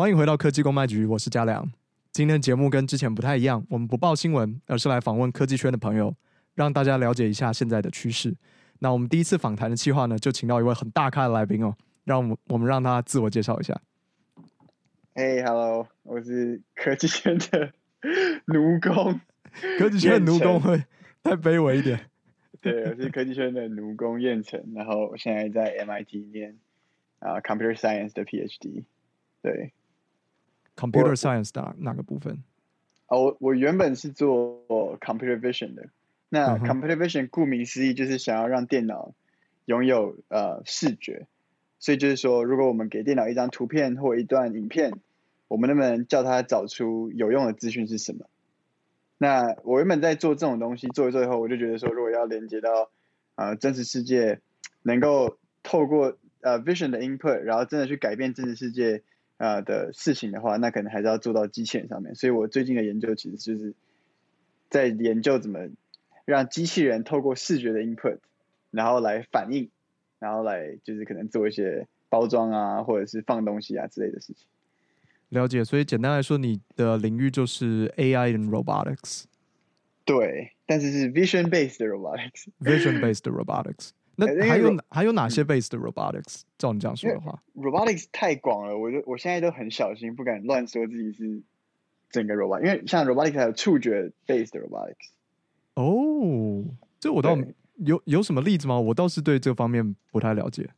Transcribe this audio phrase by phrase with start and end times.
[0.00, 1.70] 欢迎回到科技公卖局，我是嘉良。
[2.10, 6.16] 今天的节目跟之前不太一样，我们不报新闻，而是来访问科技圈的朋友，
[6.54, 8.34] 让大家了解一下现在的趋势。
[8.78, 13.78] 那我们第一次访谈的计划呢，就请到一位很大咖的来宾哦，让我们我们让他自我介绍一下。
[15.14, 17.74] Hey, hello，我是科技圈的
[18.46, 19.20] 奴工。
[19.78, 20.82] 科技圈的奴工会
[21.22, 22.08] 太卑微一点。
[22.62, 26.56] 对，我是科技圈的奴工燕城，然后我现在在 MIT 念
[27.18, 28.84] 啊、uh, Computer Science 的 PhD。
[29.42, 29.74] 对。
[30.80, 32.42] Computer Science 的哪个部分？
[33.08, 34.64] 哦，我我原本是做
[35.00, 35.88] Computer Vision 的。
[36.30, 39.12] 那 Computer Vision 顾名思义就是想要让电脑
[39.66, 41.26] 拥有呃视觉，
[41.78, 44.92] 所以就是说，如果我们给电脑一张图片或一段影片，
[45.48, 48.26] 我们能不能叫它找出有用的资讯是什么？
[49.18, 52.90] 那我原本在做这种东西，做一做以后，我就觉得说，如果要连接到
[53.34, 54.40] 呃真实世界，
[54.82, 59.02] 能够透过呃 Vision 的 input，然后真的去改变真实世界。
[59.40, 62.14] 啊、呃、的事情的话，那可能还是要做到机器人上面。
[62.14, 63.72] 所以我最近的研究其实就是
[64.68, 65.60] 在研究怎么
[66.26, 68.18] 让机器人透过视觉的 input，
[68.70, 69.70] 然后来反应，
[70.18, 74.46] 然后来就是可能做一些包装啊，或者是放东西啊之类的事情。
[75.30, 75.64] 了解。
[75.64, 79.24] 所以简单来说，你的领域就是 AI and robotics。
[80.04, 82.48] 对，但是是 vision based robotics。
[82.60, 83.92] vision based robotics。
[84.16, 86.42] 那还有还有哪些 base 的 robotics？
[86.58, 91.42] 照你这样说的话，robotics 太广了，我就我现在都很小心，不敢乱说自己是
[92.10, 95.10] 整个 robot，因为像 robotics 还有触觉 base 的 robotics。
[95.74, 96.64] 哦，
[96.98, 97.38] 这我倒
[97.76, 98.78] 有有什么例子吗？
[98.78, 100.68] 我倒是对这方面不太了解。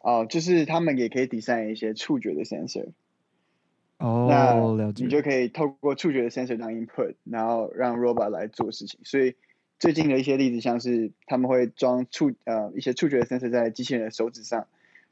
[0.00, 2.88] 哦，就是他们也可以 design 一些触觉的 sensor。
[3.98, 5.04] 哦，那了解。
[5.04, 9.34] 你就可以透过触觉的 sensor 当 input，然后让 robot 来做事情，所以。
[9.80, 14.66] 最近的一些例子，像是他们会装触呃一些触觉的 sensor 在机器人的手指上，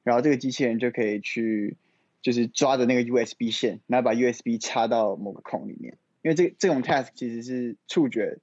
[0.05, 1.75] 然后这个机器人就可以去
[2.21, 5.97] 就是抓着那个 USB 线，然后把 USB 插到某个孔里面。
[6.21, 8.37] 因为这这种 task 其实是触觉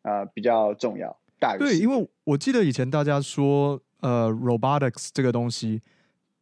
[0.00, 1.14] 啊、呃、比较重要。
[1.38, 5.82] 大对，因为我记得以前大家说呃 robotics 这个东西，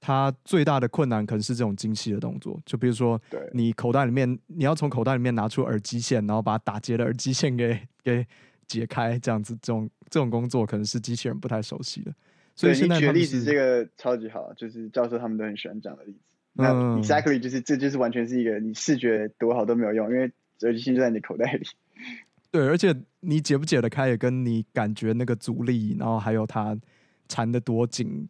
[0.00, 3.20] 它最大的困难可能是这种精细的动作，就比如说
[3.52, 8.24] 你口袋里面你要从口袋里面拿出耳机线，然后把打结的耳机线给给。
[8.66, 12.14] 解开这样子，这种这种工作可能是机器人不太熟悉的，
[12.54, 16.18] 所以现在你举例子这个超级好，就是教授他们都很喜欢讲的例子。
[16.56, 20.30] 那 exactly 就是这就是完全是一个你视觉多好都没有用，因为
[20.62, 21.66] 耳机线就在你口袋里。
[22.52, 26.78] 对，而且你解不解得开也跟你感觉那个阻力，然后还有它
[27.28, 28.28] 缠得多紧，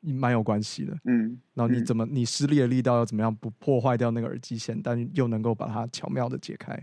[0.00, 0.96] 蛮有关系的。
[1.04, 6.82] 嗯，然后你怎么你施力的力道要怎么样不破坏掉那个耳机线，但又能够把它巧妙的解开。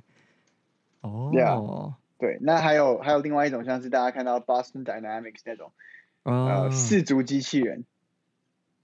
[1.01, 1.95] 哦。
[2.19, 5.71] 对，那还有还有另外一种，像是大家看到 Boston Dynamics 那种，
[6.23, 7.85] 啊、呃，四足机器人。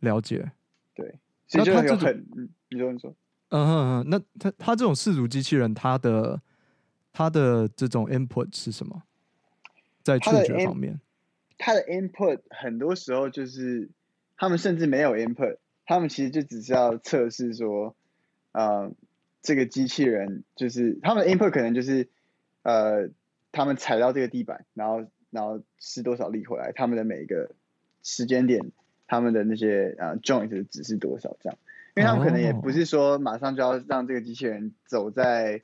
[0.01, 0.51] 了解。
[0.93, 1.15] 对，
[1.47, 3.15] 所以就有很，嗯，你说你说，
[3.49, 6.39] 嗯哼嗯，那他他这种四足机器人，它的
[7.11, 9.01] 它的这种 input 是什么？
[10.03, 11.01] 在触觉方面，
[11.57, 13.89] 它的 input 很多时候就是
[14.37, 15.57] 他们甚至没有 input，
[15.87, 17.95] 他们其实就只是要测试说，
[18.51, 18.91] 啊、呃，
[19.41, 22.07] 这个机器人就是他们的 input 可能就是，
[22.61, 23.09] 呃。
[23.53, 27.51] 他们踩到这个地板，然后然后施多少力回来，他们的每一个
[28.03, 28.71] 时间点，
[29.07, 31.57] 他们的那些呃 joint 的值是多少这样？
[31.95, 35.61] 因为他们可能也不是说马上就要让这个机器人走在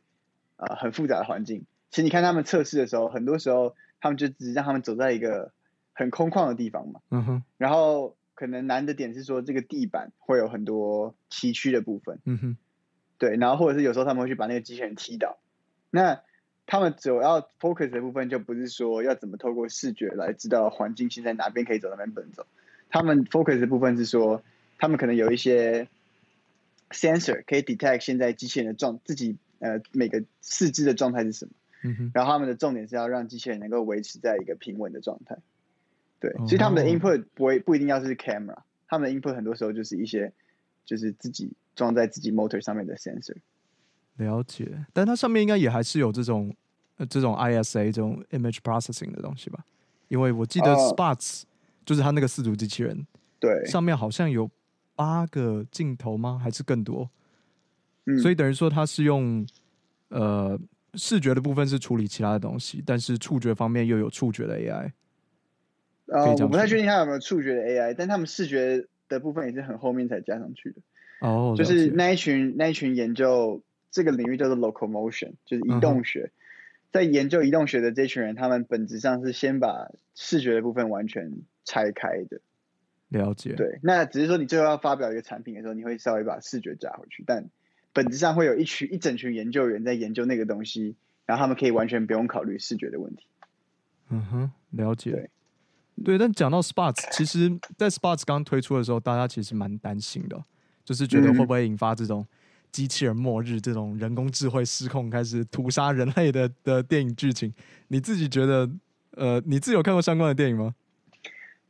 [0.58, 1.66] 呃很复杂的环境。
[1.90, 5.52] 其实你看他们测试的时候，很多时候他们就只是让他们走在一个
[5.92, 7.02] 很空旷的地方嘛。
[7.10, 7.44] 嗯哼。
[7.58, 12.20] 然后可能难的点是说这个地板会有很多崎岖的部分。
[12.26, 12.58] 嗯哼。
[13.18, 15.40] 对，然后或者是有时候他们会去把那个机器人踢倒。
[15.90, 16.22] 那
[16.72, 22.46] 他们主要 focus 的部分就不是说要怎么透过视觉来知道环境现在哪边可以走，哪边不能走。
[22.92, 24.44] 他们 focus 的部分是说，
[24.78, 25.88] 他们可能有一些
[26.92, 31.52] sensor 可以 detect 现在机器人的状自己呃每个四肢的状态是什么。
[31.82, 32.12] 嗯。
[32.14, 35.40] 然后他们的重点是要让机器人能够维持在一个平稳的状态。
[36.20, 38.58] 对，所以他们的 input 不会不一定要是 camera，
[38.88, 40.34] 他们的 input 很多时候就是一些
[40.86, 43.38] 就是自己装在自己 motor 上面的 sensor。
[44.20, 46.56] 了解，但它上面应该也还是有这种
[46.98, 49.66] 呃这种 ISA 这种 image processing 的东西吧？
[50.10, 51.44] 因为我记得 Spots、uh,
[51.86, 53.06] 就是它那个四足机器人，
[53.40, 54.50] 对，上面好像有
[54.96, 56.40] 八个镜头吗？
[56.44, 57.10] 还是更多？
[58.06, 59.46] 嗯，所以等于说它是用
[60.10, 60.60] 呃
[60.96, 64.92] 视觉的部分是处理其他的东西，但是触觉方面又有触觉的 AI。
[66.08, 70.82] 呃，我不太确定它有没有触觉的 AI，但他们视觉的部分也是很后面才加上去的。
[71.22, 73.62] 哦，就是那一群那一群研究。
[73.92, 76.26] 这个领域叫做 locomotion，就是移动学。
[76.26, 76.40] Uh.
[76.92, 82.42] 在研究移动学的这群人，他们本质上是先把视觉的部分完全拆开的。
[83.10, 83.54] 了解。
[83.54, 87.48] 对，那只是说你最后要发表一个产品的时候，你会稍微把视觉加回去，但
[87.94, 90.96] 本质上会有一群一整群研究员在研究那个东西，
[91.28, 93.28] 然后他们可以完全不用考虑视觉的问题。
[94.10, 95.12] 嗯哼，了解。
[95.12, 95.30] 对，
[96.04, 100.44] 对，但讲到 Spots，其实，在 Spots 刚推出的时候，大家其实蛮担心的，
[100.84, 102.26] 就是觉得会不会引发这种
[102.72, 107.54] 机器人末日、这种人工智慧失控开始屠杀人类的的电影剧情。
[107.90, 108.70] 你自己觉得，
[109.12, 110.74] 呃，你自己有看过相关的电影吗？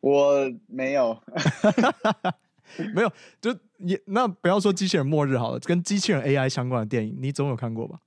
[0.01, 1.21] 我没有。
[2.93, 3.11] 没有，
[3.41, 7.99] 就也那不要说机器人末日好了，跟机器人 AI 相关的电影，你总有看过吧？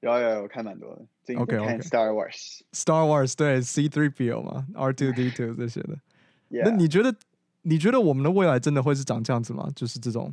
[0.00, 1.34] 有有有，看蛮多的。
[1.36, 1.78] OK OK。
[1.80, 5.98] Star Wars，Star Wars 对 C3PO 嘛，R two D two 这些的。
[6.48, 7.14] 那你觉得
[7.62, 9.68] 你觉得我们的未来真的会是长这样子吗？
[9.76, 10.32] 就是这种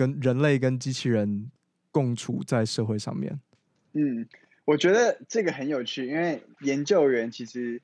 [0.00, 1.50] 跟人类跟机器人
[1.90, 3.38] 共处在社会上面？
[3.92, 4.26] 嗯，
[4.64, 7.82] 我觉得这个很有趣，因为研究员其实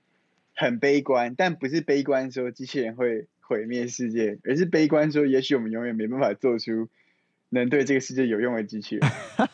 [0.55, 3.27] 很悲观，但不是悲观说机器人会。
[3.49, 6.89] 毁灭世界，而是悲观说，也许我们永远没办法做出
[7.49, 9.09] 能对这个世界有用的机器人。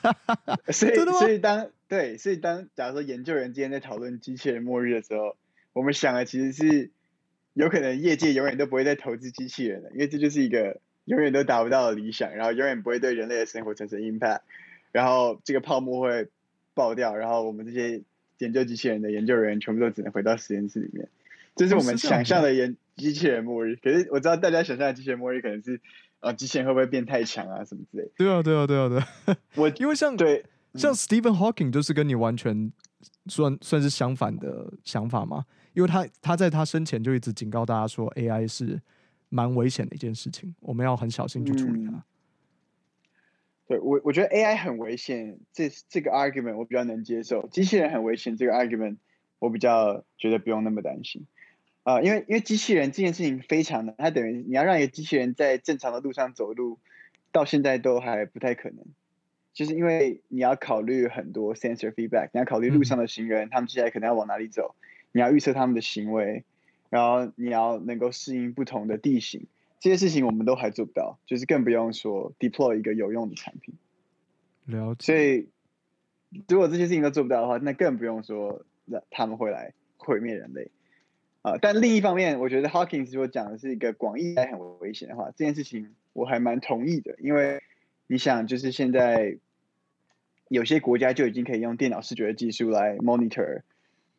[0.73, 5.37] 所以，所以当对，所以当假如说研究员今天在讨论机器人末日的时候，
[5.75, 6.91] 我们想的其实是
[7.53, 14.41] 有可能业界永远都不会再投资机器人了，因为这就是一个永远都达不到的理想，然后永远不会对人类的生活产生 impact，
[14.93, 16.29] 然后这个泡沫会
[16.75, 18.03] 爆掉，然后我们这些
[18.39, 21.09] 研究机器人的研究人员全部都只能回到实验室里面。
[21.55, 25.81] 这是我们想象的研机器人末日，可是我知道大家想象的机器人末日可能是，
[26.21, 28.11] 啊，机器人会不会变太强啊，什么之类。
[28.17, 29.37] 对啊，对啊，对啊，对。
[29.57, 30.45] 我 因为像对
[30.75, 32.73] 像 Stephen Hawking 就是跟你完全
[33.27, 35.45] 算算是相反的想法嘛，
[35.75, 38.81] 因为他他在他生前就一直警告大家说 AI 是
[39.33, 42.05] 蛮危险的一件事情，我们要很小心去处理它。
[43.67, 48.99] 对我我觉得 AI 很危险，这这个 argument 我比较能接受，机器人很危险这个 argument
[49.39, 51.27] 我比较觉得不用那么担心。
[51.85, 56.79] 啊、因为因为机器人这件事情非常的，它等于你要让一个机器人在正常的路上走路，
[57.33, 58.85] 到现在都还不太可能，
[59.53, 64.77] 就是因为你要考虑很多 sensor feedback，你要考虑路上的行人，他们接下来可能要往哪里走，
[65.11, 66.45] 你要预测他们的行为，
[66.93, 69.47] 然后你要能够适应不同的地形，
[69.81, 73.75] 这些事情我们都还做不到，就是更不用说 deploy 一个有用的产品。
[74.67, 75.07] 了解。
[75.07, 75.49] 所以
[76.47, 80.71] 如果这些事情都做不到的话，那更不用说那他们会来毁灭人类。
[81.41, 87.63] 啊，但另一方面，我觉得 Hawking 如果讲的是一个广义来很危险的话，这件事情我还蛮同意的，因为
[88.07, 89.39] 你想，就是现在
[90.49, 93.63] 有些国家就已经可以用电脑视觉的技术来 monitor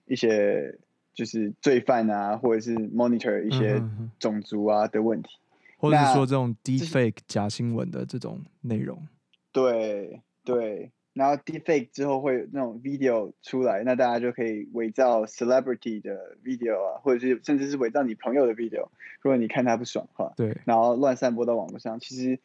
[0.08, 0.80] 一些
[1.14, 3.82] 就是罪犯啊，或者是 monitor 一些
[4.20, 9.08] 种族啊的问题，嗯、或者是说这种 deepfake 假新闻的这种内容。
[9.52, 10.92] 对对。
[11.14, 18.88] 然后 deepfake 之后会有那种 video 出来，那大家就可以伪造 celebrity 的 video 啊，或者是甚至是伪造你朋友的 video，
[19.22, 22.40] 如果你看他不爽的话，对，然后乱散播到网络上，其实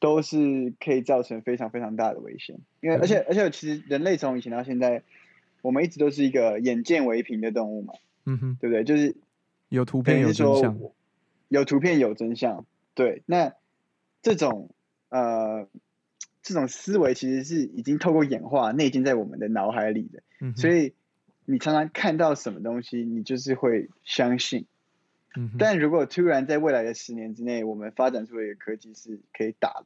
[0.00, 2.58] 都是可以造成非常非常大的危险。
[2.80, 5.02] 因为而且而且其实人类从以前到现在，
[5.62, 7.94] 我们一直都是一个眼见为凭的动物嘛，
[8.24, 8.84] 嗯哼，对不对？
[8.84, 9.16] 就是
[9.68, 10.78] 有图片有真相，
[11.48, 13.54] 有图片有真相，对，那
[14.22, 14.70] 这种
[15.08, 15.68] 呃。
[16.40, 20.94] 这种思维其实是已经透过演化内建在我们的脑海里的，嗯、所以
[21.44, 24.64] 你常常看到什么东西，你就是会相信。
[25.36, 29.84] 嗯、但如果突然在未来的十年之内，我们发展出一个科技是可以打，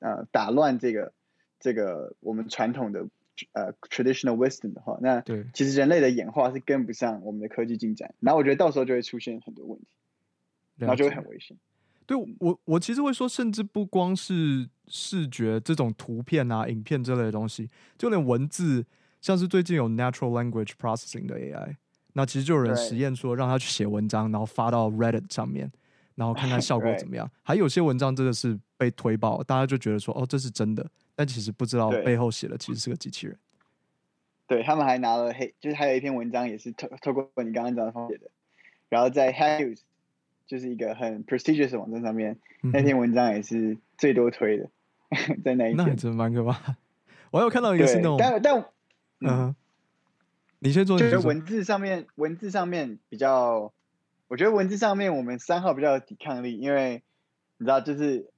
[0.00, 1.14] 呃，打乱这个
[1.60, 3.06] 这个我们传统的
[3.52, 9.86] 呃 traditional wisdom 的话，那其实人类的演化是跟不上我们的科技进展，然后我觉得到时候就会出现很多问题，
[10.76, 11.56] 然后就会很危险。
[12.06, 18.86] 对我，我其实会说，甚至不光是视觉这种图片啊、影片之类的东西，就连文字，
[19.20, 21.74] 像是最近有 natural language processing 的 AI，
[22.12, 25.68] 那其实就有人实验说，让他去写文章，然后发到 Reddit 上面，
[26.14, 27.28] 然后看看 效果怎么样。
[27.42, 33.36] 还有些文章真的是被推爆，大家就觉得说，哦，这是真的，但其实不知道背后写的其实是个机器人。
[34.46, 38.30] 对，他们还拿了黑，就是还有一篇文章也是透透过你刚刚讲的方写的，
[38.88, 39.80] 然后在 Hack News。
[40.46, 44.70] 就是一个很 prestigious 的网站上面，嗯、那篇文章也是最多推的，
[45.44, 45.76] 在那一天。
[45.78, 46.76] 那还真蛮可怕。
[47.32, 48.60] 我有看到一个是那种，但但
[49.18, 49.56] 嗯，嗯，
[50.60, 50.96] 你先做。
[50.96, 53.72] 就是文字上面，文字上面比较，
[54.28, 57.02] 我觉得文字上面我们三号比较有抵抗力，因为
[57.56, 58.30] 你知道，就是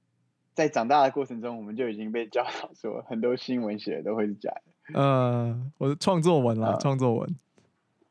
[0.59, 4.99] 在长大的过程中，我们就已经被教导说，很多新闻写的都会是假的。
[4.99, 7.35] 呃，我的创作文啦，创、嗯、作文，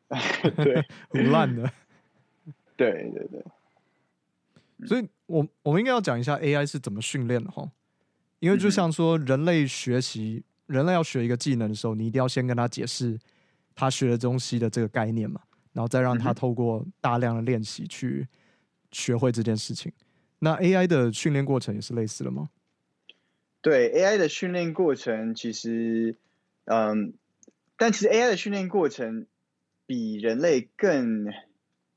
[0.56, 1.70] 对， 很烂的。
[2.74, 3.44] 对对对。
[4.86, 7.70] 所以我，我我们应该要讲一下 AI 是怎么训练的哈，
[8.38, 13.18] 因为就像说，人类学习，人类要学一个技能的时候，你一定要先跟他解释
[13.74, 15.42] 他学的东西的这个概念嘛，
[15.74, 18.26] 然后再让他透过大量的练习去
[18.90, 19.92] 学会这件事情。
[20.40, 22.50] 那 AI 的训练过程也是类似的吗？
[23.60, 26.16] 对 AI 的训练过程，其实，
[26.64, 27.12] 嗯，
[27.76, 29.26] 但其实 AI 的训练过程
[29.84, 31.26] 比人类更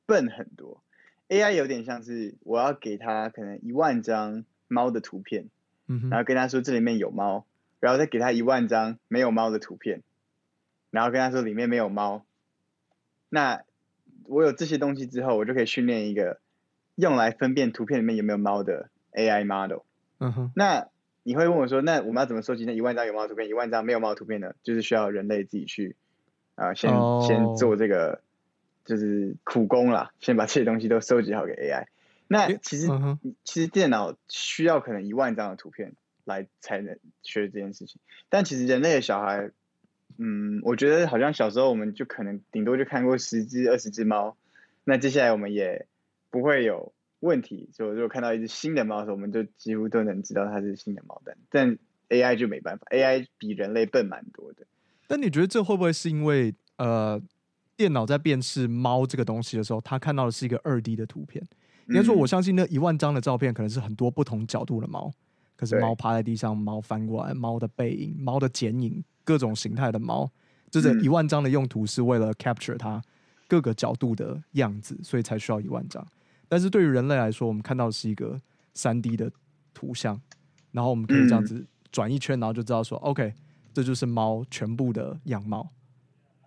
[0.08, 0.82] 笨很多。
[1.30, 5.50] AI 有点像是我要给他可能一万张猫的图片，
[5.88, 7.46] 嗯哼，然后跟他说这里面有猫，
[7.80, 10.02] 然后再给他一万张没有猫的图片，
[10.90, 12.26] 然后跟他说里面没有猫。
[13.30, 13.64] 那
[14.26, 16.41] 我有这些东西之后，我就可以训练一个
[17.02, 19.82] 用来分辨图片里面有没有猫的 AI model。
[20.20, 20.88] 嗯哼，那
[21.24, 24.54] 你会问我说，那我们要怎么收集那一万张有猫图片，一万张没有猫图片呢？
[24.64, 25.96] 就是需要人类自己去
[26.56, 27.28] 啊、呃，先、oh.
[27.28, 28.22] 先做这个。
[28.84, 31.86] 就是苦工啦，先把这些东西都收集好给 AI。
[32.28, 33.16] 那其实，uh.
[33.44, 35.94] 其实电脑需要可能一万张的图片
[36.26, 38.02] 来才能学这件事情。
[38.28, 39.52] 但其实人类的小孩，
[40.18, 44.36] 嗯，我觉得好像小时候我们就可能顶多就看过十只、二十只猫。
[44.84, 45.86] 那接下来我们也
[46.32, 51.22] 不会有问题，就如果看到一只新的猫的时候，我们就几乎都能知道它是新的猫。
[51.24, 51.78] 但但
[52.10, 54.66] AI 就没办法，AI 比人类笨蛮多的。
[55.08, 57.22] 但你觉得这会不会是因为呃？
[57.78, 61.44] 电脑在辨识猫这个东西的时候，它看到的是一个二 D 的图片。
[61.88, 65.12] 应该说，我相信那一万张的照片可能是很多不同角度的猫，
[65.56, 70.30] 可是猫趴在地上，猫翻过来，猫的背影，猫的剪影，各种形态的猫。
[70.70, 73.02] 这一万张的用途是为了 capture 它
[73.48, 76.06] 各个角度的样子，所以才需要一万张。
[76.52, 78.38] 但是对于人类来说，我们看到的是一个
[78.74, 79.32] 三 D 的
[79.74, 80.22] 图像，
[80.74, 83.34] 然后我们可以这样子转一圈，然后就知道说，OK，
[83.72, 85.72] 这就是猫全部的样貌。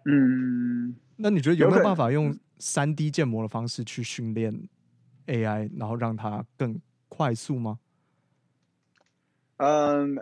[0.04, 0.94] 嗯。
[1.16, 4.68] 那你觉得有没有办法用三 D 建模的方式去训练
[5.26, 7.78] AI，然后让它更快速吗？
[9.56, 10.18] 嗯，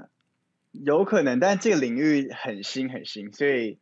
[0.70, 3.80] 有可能，但这个领域很新很新，所以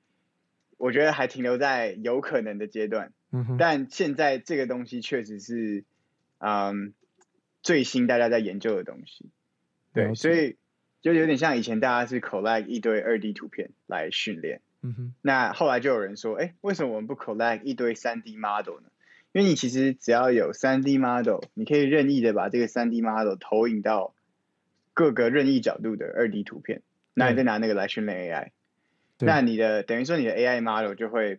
[0.79, 3.13] 我觉得还停留在有可能的阶段。
[3.33, 3.59] 嗯哼。
[3.59, 5.85] 但现在这个东西确实是，
[6.41, 6.95] 嗯，
[7.63, 9.31] 最新大家在研究的东西。
[9.93, 10.57] 对，所以
[11.01, 14.61] 就有点像以前大家是 collect 一堆二 D 图片来训练。
[14.83, 18.91] 嗯哼，那后来就有人说，哎，为什么我们不 collect 一堆三 D model 呢？
[19.33, 24.15] 因为你其实只要有三 D model，你可以任意的把这个三 D model 投影到
[24.95, 26.83] 各个任意角度的二 D 图片，
[27.15, 28.49] 那你再拿那个来训练 AI，
[29.19, 31.39] 对那你的等于说你的 AI model 就会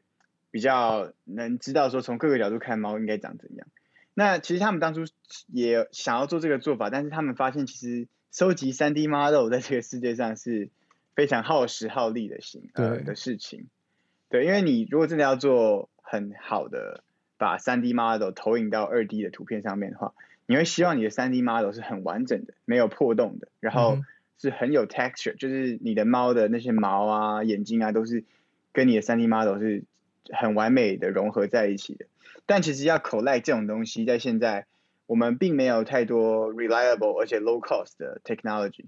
[0.52, 3.68] 比较能知道说从各个角度看猫应该长怎样。
[4.14, 5.02] 那其实他们当初
[5.48, 10.70] 也想要做这个做法，但是他们发现其实收集三 D model 在这个世界上是。
[11.14, 13.68] 非常耗时耗力的行对、呃、的事情，
[14.30, 17.04] 对，因为你如果真的要做很好的
[17.38, 20.14] 把三 D model 投影到二 D 的图片上面的话，
[20.46, 24.00] 你会希望你的三 D model 是很完整的，没有破洞的，然后
[24.40, 28.24] 是很有 texture，、嗯、就是你的猫的那些毛啊、眼睛啊，都是
[28.72, 29.84] 跟你的三 D model 是
[30.30, 32.06] 很完美的融合在一起的。
[32.52, 34.66] 但其实要 collect 这种东西，在现在
[35.06, 38.88] 我们并没有太多 reliable 而且 low cost 的 technology。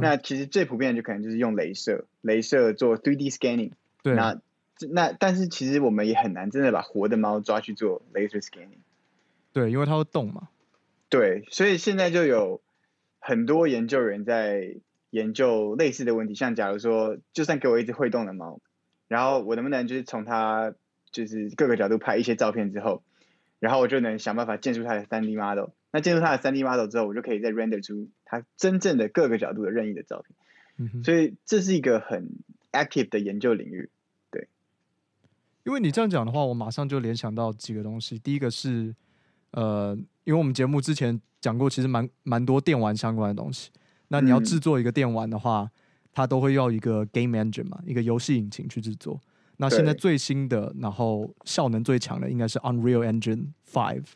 [0.00, 3.72] 那其实最普遍的就可能就是用镭射，镭射做 3D scanning。
[4.02, 4.14] 对。
[4.14, 4.40] 那
[4.90, 8.80] 那但是其实我们也很难真的把活的猫抓去做 laser scanning。
[9.52, 10.48] 对，因为它会动嘛。
[11.10, 12.62] 对，所以现在就有
[13.18, 14.76] 很多研究人在
[15.10, 18.60] 研究类似的问题，像假如说，就算给我一只会动的猫，
[19.06, 20.72] 然后我能不能就是从它
[21.12, 23.02] 就是各个角度拍一些照片之后，
[23.60, 25.70] 然后我就能想办法建出它的 3D model。
[25.92, 30.34] 那进入它的 3D model 之后，我就可以再 render 出它真正的各个角度的任意的照片。
[30.78, 31.04] 嗯哼。
[31.04, 32.30] 所以这是一个很
[32.72, 33.90] active 的研究领域。
[34.30, 34.48] 对，
[35.64, 38.18] 因为你这样讲的话，我马上就联想到几个东西。
[38.18, 38.94] 第一个是，
[39.50, 43.70] 呃，因为我们节目之前讲过，其实蛮蛮多电玩相关的东西。
[44.08, 45.70] 那你要制作一个电玩的话，嗯、
[46.14, 49.20] 它都会要一个 game engine 嘛，一个游戏引擎去制作。
[49.62, 54.06] 那现在最新的，然后效能最强的，应该是 Unreal Engine Five。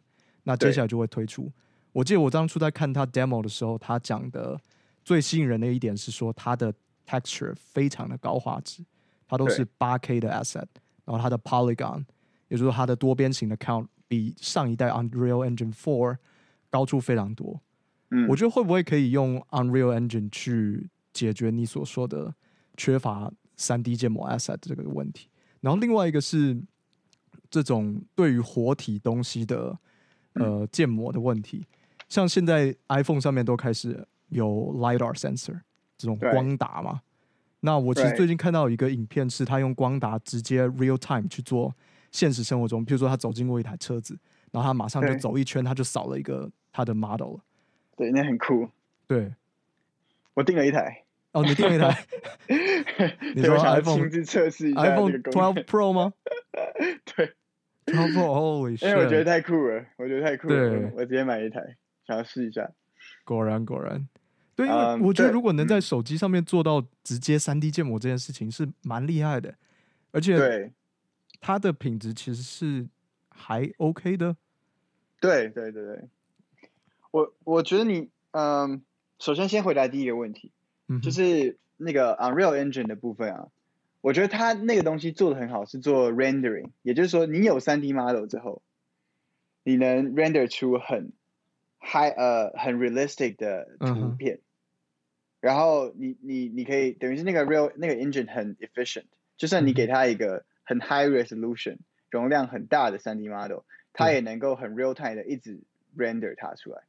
[0.42, 1.52] 那接下来就会推出。
[1.92, 4.60] 我记得我当初在看他 demo 的时候，他讲的
[5.04, 6.74] 最吸引人的一点是说，它的
[7.06, 8.84] texture 非常的高画质，
[9.28, 10.66] 它都是八 K 的 asset，
[11.04, 12.04] 然后它的 polygon，
[12.48, 16.16] 也就是说它的多边形的 count 比上一代 Unreal Engine Four
[16.70, 17.60] 高出非常多。
[18.10, 22.34] 嗯，我觉得会不会可以用 Unreal Engine 去解决你所说的
[22.76, 25.28] 缺乏三 D 建模 asset 这个问题？
[25.60, 26.56] 然后另外一个是
[27.50, 29.78] 这种对于活体东西的
[30.34, 31.66] 呃建模的问题。
[32.08, 34.46] 像现在 iPhone 上面都开始有
[34.76, 35.60] LiDAR sensor
[35.98, 37.00] 这种光达嘛，
[37.60, 41.75] 那我其实最近看到一个影片，是他用光达直接 real time 去做
[42.12, 44.16] 现实生活中，比如说他走进过一台车子，
[44.52, 47.40] 然后他马上就走一圈，他就扫了一个他的 model 了。
[47.96, 48.68] 对，那很酷。
[49.08, 49.34] 对，
[50.34, 51.05] 我订了一台。
[51.36, 52.06] 哦，你订了一台？
[53.36, 56.14] 你说 iPhone 亲自测试一下 iPhone Twelve Pro 吗？
[57.14, 57.34] 对
[57.84, 58.88] ，12 Pro，Holy shit！
[58.88, 61.76] 因为我觉得太酷了，我觉得太酷了，对我直接买一台。
[62.06, 62.70] 想要试一下，
[63.24, 64.08] 果然果然，
[64.54, 69.54] 对，因为我觉得如果能在手机上面做到直接三 D 建模这件事情是蛮厉害的，
[70.12, 70.72] 而且对
[71.40, 72.88] 它的品质其实是
[73.28, 74.36] 还 OK 的。
[75.20, 76.04] 对对对对，
[77.10, 78.82] 我我觉得你嗯，
[79.18, 80.52] 首先先回答第一个问题，
[80.88, 83.48] 嗯、就是那个 Unreal Engine 的部分啊，
[84.00, 88.62] 我觉得它那个东西做的很好，是做 rendering，也就是说你有 3D model 之后，
[89.64, 91.12] 你能 render 出很
[91.80, 94.36] high 呃很 realistic 的图片。
[94.36, 94.40] 嗯
[95.38, 99.04] 然后你你你可以等于是那个 real 那个 engine 很 efficient，
[99.36, 101.76] 就算你给它一个很 high resolution
[102.10, 103.60] 容量很大的 3D model，
[103.92, 105.60] 它也能够很 real time 的一直
[105.96, 106.82] render 它出来。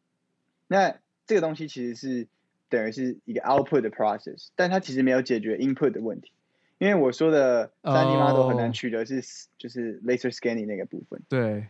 [0.68, 2.28] 那这个东西其实是
[2.70, 6.32] 等于是一个 output 的 process，但它其实没有解决 input 的问题，
[6.78, 9.22] 因为我说的 3D model 很难取得是
[9.58, 11.22] 就是 laser scanning 那个部分。
[11.30, 11.68] 对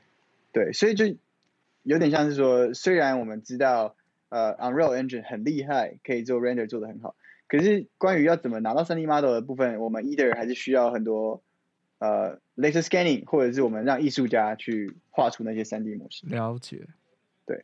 [0.52, 1.16] 对，所以就
[1.84, 3.96] 有点像是说，虽然我们知道。
[4.30, 7.16] 呃、uh,，Unreal Engine 很厉害，可以做 render 做得很好。
[7.48, 11.42] 可是关于要怎么拿到 3D model 的部分，我们 either 还是需要很多
[12.00, 16.28] 呃、uh, laser scanning，或者是我们让艺术家去画出那些 3D 模型。
[16.28, 16.86] 了解。
[17.46, 17.64] 对。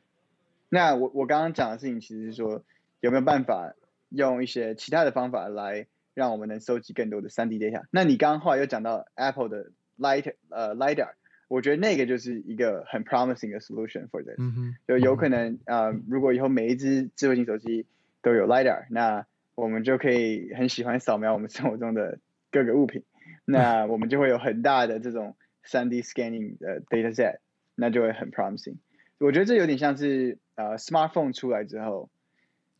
[0.70, 2.64] 那我我刚刚讲的事情，其实是说
[3.04, 3.74] 有没有办法
[4.08, 7.84] 用一些其他的方法来让我们能收集更多的三 D data？
[7.92, 11.10] 那你刚刚后来又讲到 Apple 的 Light 呃、uh, LiDAR。
[11.50, 17.86] 我觉得那个就是一个很 promising 的 solution for this，嗯，就有可能啊、呃，如果以后每一只智慧型手机
[18.22, 22.20] 都有 lidar，那我们就可以很喜欢扫描我们生活中的
[22.52, 23.04] 各个物品，
[23.44, 27.40] 那 我们就会有很大的这种 3D scanning 的 data set，
[27.76, 28.78] 那就会很 promising。
[29.20, 32.10] 我觉得这有点像是呃 smartphone 出来之后，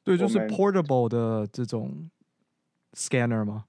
[0.04, 2.10] 对，就是 portable 的这种
[2.94, 3.66] scanner 吗？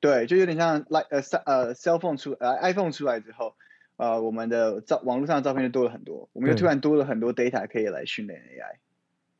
[0.00, 3.54] 对，就有点像 like 呃呃 cell phone 出呃 iPhone 出来之后。
[3.98, 8.76] 呃，我们的照网络上的照片就多了很多，我们就突然多了很多 data 可以来训练 AI。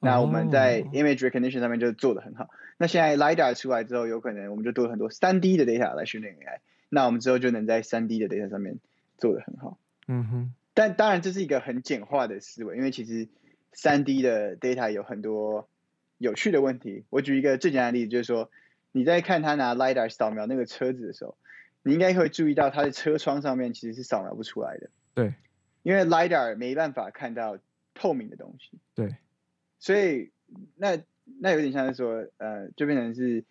[0.00, 2.45] 那我们在 image recognition 上面就做的很好。
[2.45, 2.53] Oh.
[2.79, 6.61] 那现在 lidar 出来之后，有可能我们就多了很多 3D 的 data 来训练 AI。
[6.88, 8.78] 那我们之后就能在 3D 的 data 上面
[9.19, 9.76] 做的很好。
[10.09, 10.54] 嗯哼。
[10.73, 13.28] 但当然这是一个很简化的思维，因为其实
[13.75, 15.69] 3D 的 data 有很多
[16.19, 17.05] 有趣的问题。
[17.11, 18.50] 我举一个最简单的例子，就是说
[18.93, 21.37] 你在看他拿 lidar 扫描那个车子的时候。
[21.83, 24.91] 你应该会注意到，他的车窗上面其实是扫描不出来的。
[25.15, 25.35] 对，
[25.85, 27.61] 因为 lidar 没办法看到
[27.95, 28.81] 透明的东西。
[28.97, 29.15] 对，
[29.79, 30.33] 所以
[30.75, 30.99] 那
[31.41, 33.45] 那有点像是说，呃，就变成是，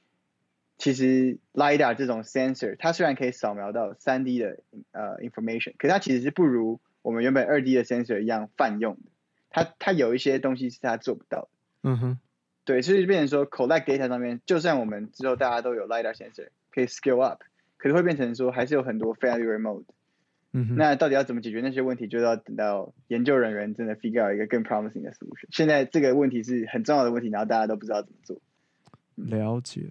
[0.78, 4.60] 其实 lidar 这种 sensor，它虽然可以扫描到 3D 的
[4.92, 9.04] 呃 information，可是它其实是不如我们原本 2D 的 sensor 一样泛用的。
[9.50, 11.50] 它它有一些东西是它做不到的。
[11.84, 12.20] 嗯哼。
[12.66, 17.44] 对，所以就变成说，collect data 上面，就算我们之后大家都有 lidar sensor，可以 scale up。
[17.78, 19.86] 可是会变成说，还是有很多 failure mode。
[20.54, 20.76] 嗯哼。
[20.76, 25.48] 那到底要怎么解决那些问题，就要等到研究人员真的 figure out 一个更 promising 的 solution。
[25.52, 28.38] 现在这个问题是很重要的问题，然后大家都不知道怎么做。
[29.16, 29.88] 了解。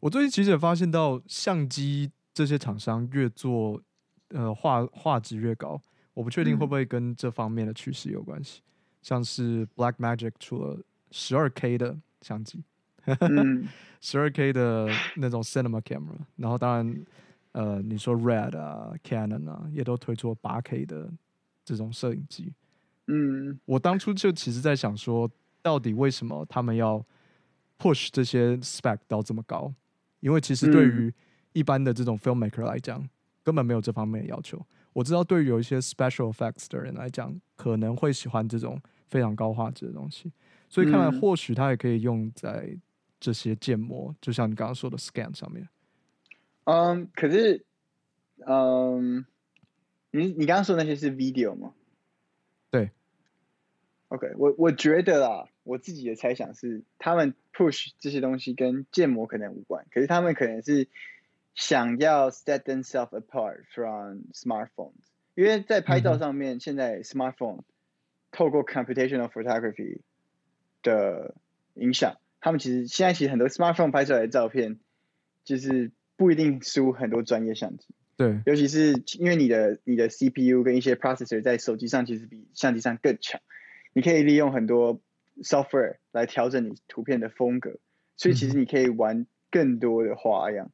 [0.00, 3.80] 我最近其实也发现到，相机这些厂商越做，
[4.28, 5.80] 呃，画画质越高。
[6.14, 8.60] 我不确定会不会跟这方面的趋势有关系。
[8.60, 10.78] 嗯、像是 Blackmagic 出了
[11.10, 12.62] 十二 K 的相机。
[13.20, 13.66] 嗯，
[14.00, 17.04] 十二 K 的那种 cinema camera，然后当然，
[17.52, 21.10] 呃，你说 Red 啊，Canon 啊，也都推出了八 K 的
[21.64, 22.52] 这种摄影机。
[23.06, 25.30] 嗯，我当初就其实在想说，
[25.62, 27.02] 到底为什么他们要
[27.78, 29.72] push 这些 spec 到这么高？
[30.20, 31.12] 因为其实对于
[31.52, 33.02] 一般的这种 filmmaker 来讲，
[33.42, 34.60] 根本没有这方面的要求。
[34.92, 40.30] 我知道，对于有一些 special effects 的人来讲，可能会喜欢这种非常高画质的东西。
[40.68, 42.76] 所以看来，或许它也可以用在
[43.18, 45.68] 这些建模，就像你刚刚说的 scan 上面，
[46.64, 47.64] 嗯，可是，
[48.46, 49.24] 嗯，
[50.10, 51.72] 你你刚刚说那些是 video 吗？
[52.70, 52.90] 对
[54.08, 60.86] ，OK，我我觉得啊，我自己的猜想是，他们 push 这些东西跟建模可能无关，可是他们可能是
[61.54, 64.92] 想要 set themselves apart from smartphones，
[65.34, 67.62] 因为在拍照上面，嗯、现在 smartphone
[68.30, 70.00] 透过 computational photography
[70.82, 71.34] 的
[71.74, 72.16] 影响。
[72.40, 74.78] 他们其实现在其实很多 smartphone 拍出来的照片，
[75.44, 77.86] 就是不一定输很多专业相机。
[78.16, 83.40] 对，尤其是因为你的你的 CPU 跟一些 processor 在手机上其实比相机上更强，
[83.92, 85.00] 你可以利用很多
[85.42, 87.78] software 来调整你图片的风格，
[88.16, 90.66] 所以其实你可以玩更多的花样。
[90.66, 90.72] 嗯、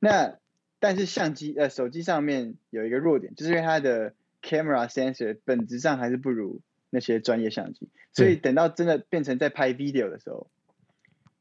[0.00, 0.38] 那
[0.80, 6.60] 但是相机呃手机上面有一个弱点，就是因为它的 camera sensor 本质上还是不如
[6.94, 10.46] 那些专业相机，所以等到真的变成在拍 video 的时候。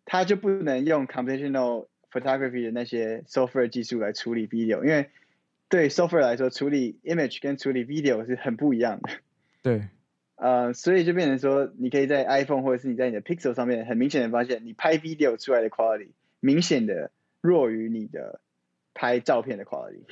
[0.06, 5.10] 他就不能用 computational photography 的那些 software 技术来处理 video，因为
[5.70, 9.10] 对 software 来说，处理 image 跟处理 video 是很不一样的。
[9.62, 9.88] 对，
[10.36, 16.10] 呃，所以就变成说，你可以在 iPhone 或者是你在你的 Pixel 上面，很明显的发现，你拍 video 出来的 quality
[16.42, 18.42] 明显的弱于你的
[18.94, 20.04] 拍照片的 quality。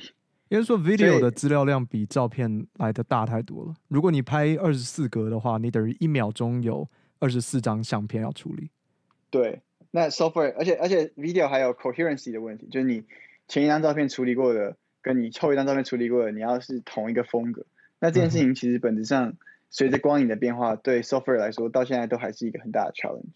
[0.52, 3.74] 因为说 video 的资料量比照片来的大太多了。
[3.88, 6.86] 如果你拍二十四格的话，你等于一秒钟有
[7.20, 8.68] 二十四张相片要处理。
[9.30, 13.04] 对，那 software，而且而且 video 还有 coherency 的问题，就是你
[13.48, 17.64] 前一张照片处理过的，跟你后一张照片处理过的，你要是同一个风格，
[17.98, 19.34] 那这件事情其实本质上。
[19.74, 23.32] 随着光影的变化，对 software 来说，到现在都还是一个很大的 challenge。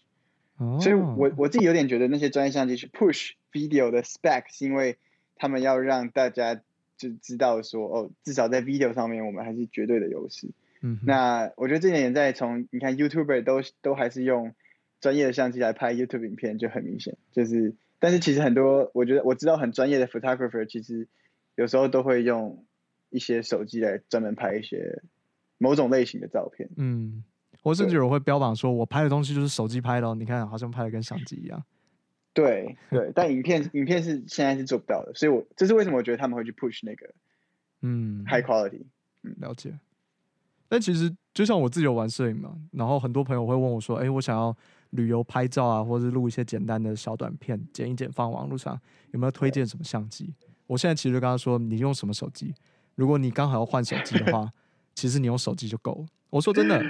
[0.59, 0.79] Oh.
[0.79, 4.99] 所以我我自己有点觉得，那些专业相机去 push video 的 spec，是因为
[5.35, 6.61] 他们要让大家
[6.97, 10.47] 就知道说，哦，至少在 video 上面，我们还是绝对的优势。
[10.81, 11.05] 嗯、mm，hmm.
[11.05, 14.53] 那我觉得这点也在从你看 YouTuber 都都还是用
[14.99, 17.17] 专业的相机来拍 YouTube 影片，就很明显。
[17.31, 21.07] 就是，但是其实很多，我觉得我知道很专业的 photographer，其实
[21.55, 22.65] 有时候都会用
[23.09, 25.01] 一些手机来专门拍一些。
[25.59, 27.23] 某种类型的照片，嗯，
[27.63, 31.63] 我甚至我会标榜说，我拍的东西就是手机拍的，哦你看好像拍的跟相机一样。
[32.37, 37.09] 对对，但影片影片是现在是做不到的，所以我这是为什么我觉得他们会去 push 那个，
[37.81, 38.83] 嗯，high quality，
[39.23, 39.73] 嗯，了解。
[40.69, 44.55] 但其实就像我自己有玩摄影嘛，然后很多朋友会问我说，哎，我想要
[44.91, 48.79] 旅游拍照啊，或者是录一些简单的小短片，剪一剪放网络上，
[49.11, 50.33] 有没有推荐什么相机？
[50.67, 52.53] 我现在其实就跟他说，你用什么手机？
[52.95, 54.51] 如果你刚好要换手机的话。
[54.97, 56.07] 其实你用手机就够了。
[56.31, 56.81] 我说真的，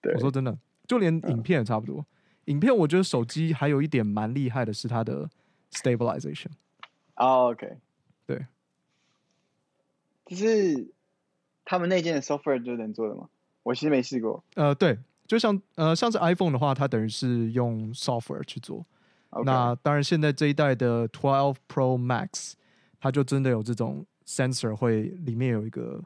[0.00, 2.02] 对我说真的，就连影片也差不多。
[2.46, 5.28] 嗯、影片我觉得手机还有一点蛮厉害的是它的
[5.70, 6.50] stabilization。
[7.16, 7.76] 哦，OK，
[8.26, 8.46] 对，
[10.26, 10.88] 就是
[11.64, 13.28] 他们内建的 software 就能做的吗？
[13.62, 14.42] 我其实没试过。
[14.54, 18.84] 呃，对，就像呃，像是 iPhone 的话，它等于是用 software 去做。
[19.44, 22.52] 那当然，现在这一代的 Twelve Pro Max，
[23.00, 26.02] 它就真的有这种 sensor 会里面有一个。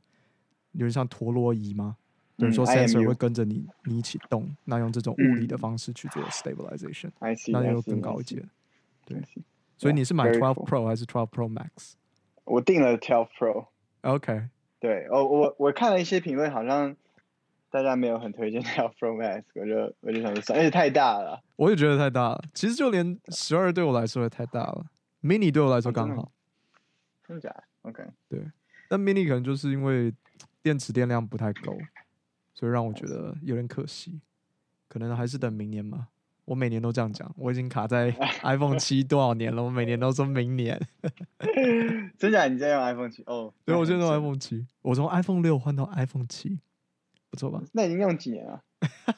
[0.73, 1.97] 有点像陀螺仪吗？
[2.39, 7.11] 比如说 sensor 会跟着你，你一起动，那用这种物理的方式去做 stabilization，
[7.49, 8.41] 那就更高一阶。
[9.05, 9.21] 对，
[9.77, 11.95] 所以你是买12 Pro 还是 twelve Pro Max？
[12.45, 13.67] 我订了 twelve Pro。
[14.03, 14.49] OK。
[14.79, 16.95] 对，哦，我我看了一些评论，好像
[17.71, 21.43] 大家没有很推荐12 Pro Max，我就我就想说，而且太大了。
[21.57, 22.41] 我也觉得太大了。
[22.55, 24.87] 其实就连十二对我来说也太大了
[25.23, 26.31] ，mini 对我来说刚好。
[27.27, 28.05] 真的假的？OK。
[28.29, 28.41] 对，
[28.89, 30.15] 但 mini 可能就是因为。
[30.61, 31.79] 电池电量不太够，
[32.59, 34.21] 所以让我觉得有点可惜。
[34.89, 36.09] 可能还是等明年吧。
[36.45, 38.11] 我每年都这样讲，我已经卡在
[38.43, 39.63] iPhone 七多少年了？
[39.63, 40.77] 我每年都说明年。
[42.19, 42.49] 真假？
[42.49, 43.23] 你在用 iPhone 七？
[43.27, 44.67] 哦，对，我现在用 iPhone 七。
[44.83, 46.59] 我从 iPhone 六换到 iPhone 七，
[47.31, 47.63] 不错吧？
[47.75, 48.65] 那已经用几年了？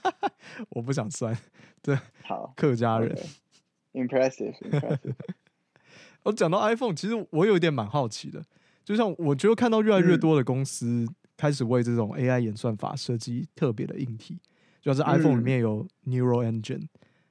[0.70, 1.34] 我不想算。
[1.80, 3.16] 对，好，客家人。
[3.94, 4.80] Impressive，Impressive。
[4.80, 5.14] Impressive.
[6.24, 8.44] 我讲到 iPhone，其实我有一点蛮好奇的。
[8.84, 11.06] 就像我觉得看到越来越多的公司
[11.40, 14.38] 开始为这种 AI 演算法设计特别的硬体，
[14.82, 16.86] 就像是 iPhone 里面有 Neural Engine，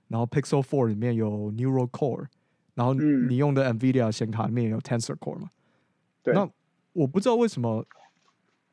[0.08, 2.26] 然后 Pixel Four 里面有 Neural Core，
[2.74, 5.50] 然后你用的 NVIDIA 显卡里面有 Tensor Core 嘛？
[6.24, 6.34] 对。
[6.34, 6.50] 那
[6.93, 7.86] 我不知道为什么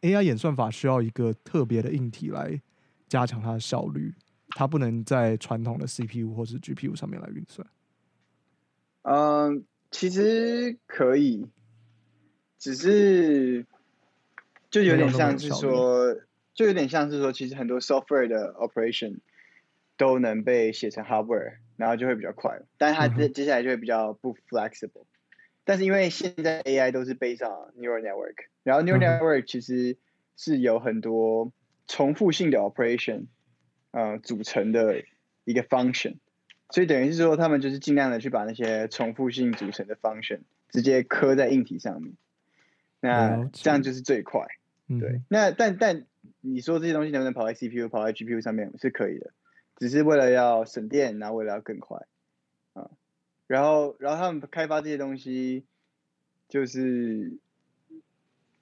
[0.01, 2.59] AI 演算法需要一个特别的硬体来
[3.07, 4.15] 加强它的效率，
[4.57, 7.69] 它不能在传统的 CPU 或是 GPU 上面来运算。
[9.03, 11.47] 嗯，其实可以。
[12.59, 13.67] 只是，
[14.77, 16.15] 就有点像是说，
[16.53, 19.21] 就有点像是说，其实很多 software 的 operation
[19.97, 22.61] 都能被写成 hardware，然后就会比较快。
[22.77, 25.07] 但是它接接下来就会比较不 flexible。
[25.65, 28.35] 但是因为现在 AI 都是 based on neural network，
[28.65, 29.97] 然后 neural network 其实
[30.37, 31.51] 是有很多
[31.87, 33.29] 重复性的 operation，
[33.93, 35.05] 呃，组成的
[35.45, 36.17] 一个 function。
[36.69, 42.13] 所以等于是说，他们就是尽量的去把那些重复性组成的 function 直接刻在硬体上面。
[43.01, 44.47] 那这样就是最快，
[44.89, 45.21] 嗯、对。
[45.29, 46.07] 那但但
[46.41, 49.33] 你说这些东西能不能跑在 CPU、跑在 GPU 上面是可以的，
[49.77, 52.07] 只是为了要省电，然后为了要更快
[52.73, 52.91] 啊。
[53.47, 55.65] 然后然后他们开发这些东西，
[56.49, 57.39] 就是，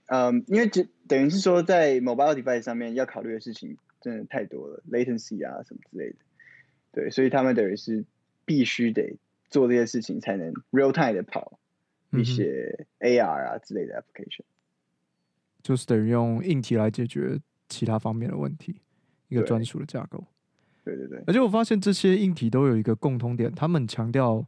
[0.07, 6.17] 嗯，因为就等于是说在 mobile device 上面要考虑的事情真的太多了，latency 啊什么之类的，
[6.93, 8.05] 对，所以他们等于是
[8.45, 9.17] 必须得
[9.51, 11.59] 做这些事情才能 real time 的跑。
[12.17, 14.45] 一些 AR 啊之类的 application，
[15.65, 18.83] 就是等于用硬体来解决其他方面的问题，
[19.29, 20.23] 一个专属的架构。
[20.85, 21.25] 对对对。
[21.27, 24.45] 而且我发现这些硬体都有一个共通点，他们强调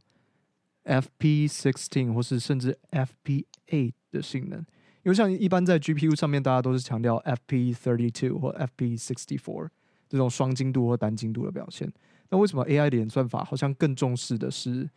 [0.85, 4.59] FP16 或是甚至 FP8 的性能。
[5.03, 9.69] 因为像一般在 GPU 上面，大家都是强调 FP32 或 FP64
[10.07, 11.91] 这种双精度或单精度的表现。
[12.29, 14.87] 那为什么 AI 的演算法好像更重视的是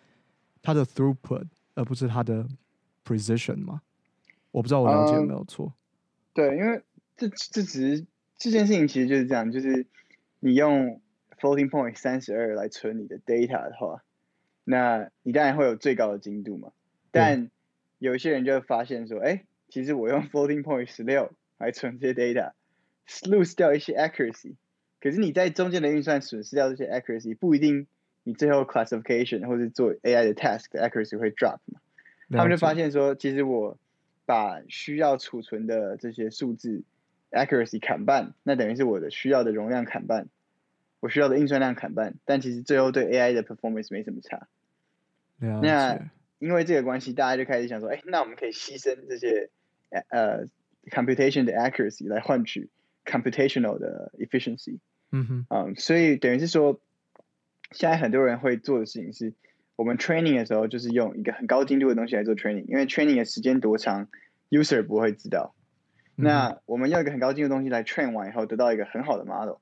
[0.60, 1.46] 它的 throughput？
[1.74, 2.46] 而不是它的
[3.06, 3.80] precision 吗？
[4.50, 5.72] 我不知道我了解有没有错。
[6.32, 6.82] 对，因为
[7.16, 9.86] 这这只是这件事情其实就是这样，就是
[10.38, 11.00] 你用
[11.38, 14.02] floating point 三十二来存你的 data 的话，
[14.64, 16.72] 那你当然会有最高的精度嘛。
[17.10, 17.50] 但
[17.98, 24.54] 有一些人就会发现说，哎、欸，其实我用 floating point 十六来存这些 data，lose 掉一些 accuracy。
[25.00, 27.86] 可是你在中间的运算损失掉这些 accuracy，不一定
[28.22, 31.80] 你最后 classification 或者做 AI 的 task 的 accuracy 会 drop 嘛。
[32.30, 33.76] 他们就发现说，其实我
[34.30, 36.84] 把需要储存的这些数字
[37.32, 40.28] accuracy 砍半，那等于是我的需要的容量砍半，
[41.00, 44.46] 我需要的运算量砍半，但其实最后对 AI 的 performance 没什么差。
[45.38, 49.50] 那因为这个关系，大家就开始想说，哎，那我们可以牺牲这些
[50.10, 50.46] 呃
[50.92, 52.68] computation 的 accuracy 来换取
[53.04, 54.78] computational 的 efficiency。
[55.10, 56.80] 嗯哼，嗯，所以等于是说，
[57.72, 59.32] 现在很多人会做的事情是。
[59.80, 64.08] 我们 training 的时候，就是用一个很高精度的东西来做 training，因为 training 的时间多长
[64.50, 65.54] ，user 不会知道。
[66.16, 69.56] 嗯、那我们用一个很高精度的东西来 train 完以后，得到一个很好的 model，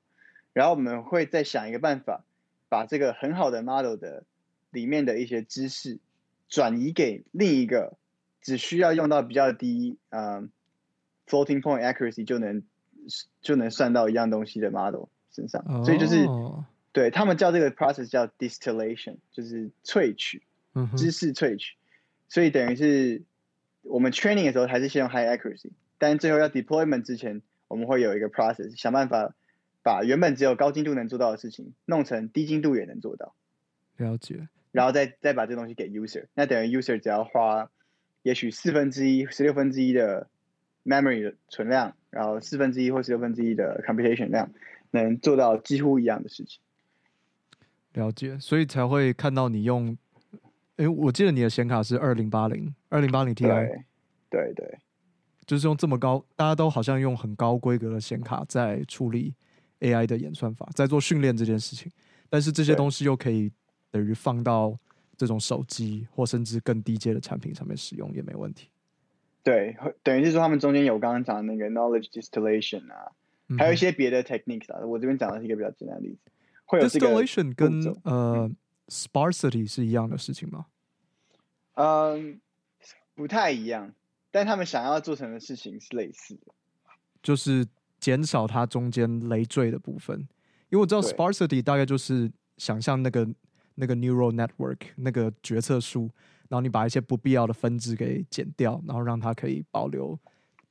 [0.51, 2.25] 然后我们会再想一个办法，
[2.67, 4.25] 把这个很好的 model 的
[4.71, 5.99] 里面的一些知识
[6.49, 7.95] 转移给另一个
[8.41, 10.45] 只需要用到比较低呃、um,
[11.27, 12.61] floating point accuracy 就能
[13.39, 16.27] 就能算到一样东西的 model 身上，哦、所以就是。
[16.91, 20.41] 对，他们叫这个 process 叫 distillation，就是萃取，
[20.97, 21.75] 知识萃取。
[21.75, 21.79] 嗯、
[22.27, 23.23] 所以等于是
[23.81, 29.35] 我们 training 的时候还是先用 high accuracy，但最后要 deployment 之前，我们会有一个 process，想办法
[29.83, 33.35] 把原本只有高精度能做到的事情，弄成低精度也能做到。
[33.97, 34.47] 了解。
[34.71, 37.71] 然后再再把这东西给 user，那等于 user 只要花
[38.21, 40.27] 也许四分之一、十六分之一的
[40.85, 44.51] memory 的存量，然后四分之一或十六分之一的 computation 量，
[44.91, 46.61] 能做到几乎一样的事情。
[47.99, 49.95] 了解，所以才会看到你用，
[50.77, 53.85] 哎，我记得你的显卡是二零八零二零八零 Ti，对
[54.29, 54.79] 对，对。
[55.45, 59.33] 就是用这么高，大家都好像用很高规格的显卡在处理
[59.79, 61.91] AI 的演算法，在做训练这件事情，
[62.29, 63.51] 但是这些东西又可以
[63.89, 64.77] 等于放到
[65.17, 68.69] 这种手机或甚至更低阶的产品上面使用也没问题。
[69.41, 73.11] 对，等于是说他们中间有刚刚讲的那个 knowledge distillation 啊，
[73.57, 76.29] 还有一些别的 techniques 啊，我这边讲的是一个比较简单的例子。
[76.77, 78.49] Distillation 跟呃
[78.87, 80.67] sparsity 是一样的事情吗？
[81.73, 82.39] 嗯，
[83.15, 83.93] 不太一样，
[84.29, 86.53] 但他们想要做成的事情是类似的，
[87.23, 87.65] 就是
[87.99, 90.19] 减少它中间累赘的部分。
[90.69, 93.27] 因为我知道 sparsity 大概就是想象那个
[93.75, 96.09] 那个 neural network 那个决策树，
[96.49, 100.19] 然后你把一些不必要的分支给剪掉，然后让它可以保留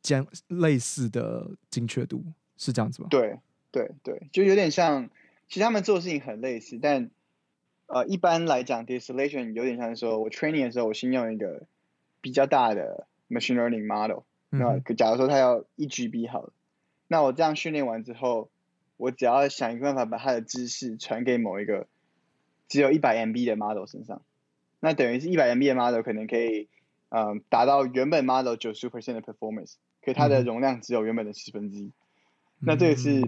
[0.00, 2.24] 将类似的精确度，
[2.56, 3.08] 是这样子吗？
[3.10, 3.38] 对
[3.70, 5.08] 对对，就有点像。
[5.48, 7.10] 其实他们做的事情很类似，但
[7.86, 11.66] 呃，一般来讲，distillation 有点像是说，我 training 的时候，我先用一个
[12.20, 16.52] 比较大的 machine learning model，那、假如说它要一 GB 好了，
[17.06, 18.50] 那我这样训练完之后，
[18.98, 21.86] 我只要想一个办法把它的知识传给某一个
[22.68, 24.20] 只有一百 MB 的 model 身上，
[24.80, 26.68] 那等于是一百 MB 的 model 可能可以
[27.08, 31.92] 嗯达到原本 model 九十 percent 的 performance，可是它的容量只有原本的十分之一，
[32.58, 33.22] 那这个是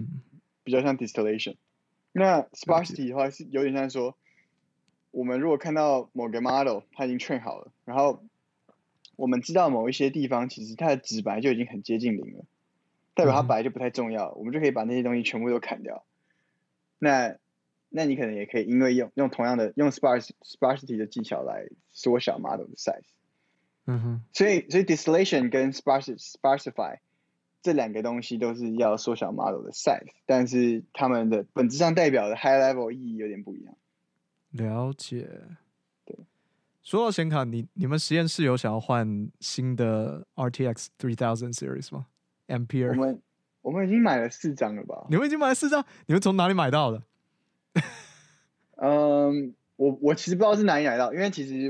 [0.63, 1.55] 比较像 distillation。
[2.13, 4.17] 那 sparsity 的话是有点像说，
[5.11, 8.23] 我们如果看到某个 model 它已经 train 好了，然后
[9.15, 12.45] 我们知道某一些地方其实它的值本来就已经很接近零了，
[13.13, 16.03] 代表它本来就不太重要，我们就可以把那些东西全部都砍掉。
[16.99, 17.37] 那
[17.89, 23.03] 那你可能也可以因为用用同样的用 spars sparsity 的技巧来缩小 model 的 size。
[23.85, 24.23] 嗯哼。
[24.33, 26.97] 所以所以 distillation 跟 spars sparsify。
[27.61, 33.75] 这两个东西都是要缩小 model 的 size，但是它们的本质上代表的 high level 意义有点不一样。
[34.49, 35.29] 了解。
[36.03, 36.17] 对。
[36.81, 42.07] 说到显卡，你你们实验室有想要换新的 RTX 3000 series 吗
[42.47, 42.89] ？Ampere。
[42.89, 43.21] 我们
[43.61, 45.05] 我们已经买了四张了吧？
[45.09, 45.85] 你们已经买了四张？
[46.07, 47.03] 你们从哪里买到的？
[48.77, 51.69] 嗯，我我其实不知道是哪里买到，因为其实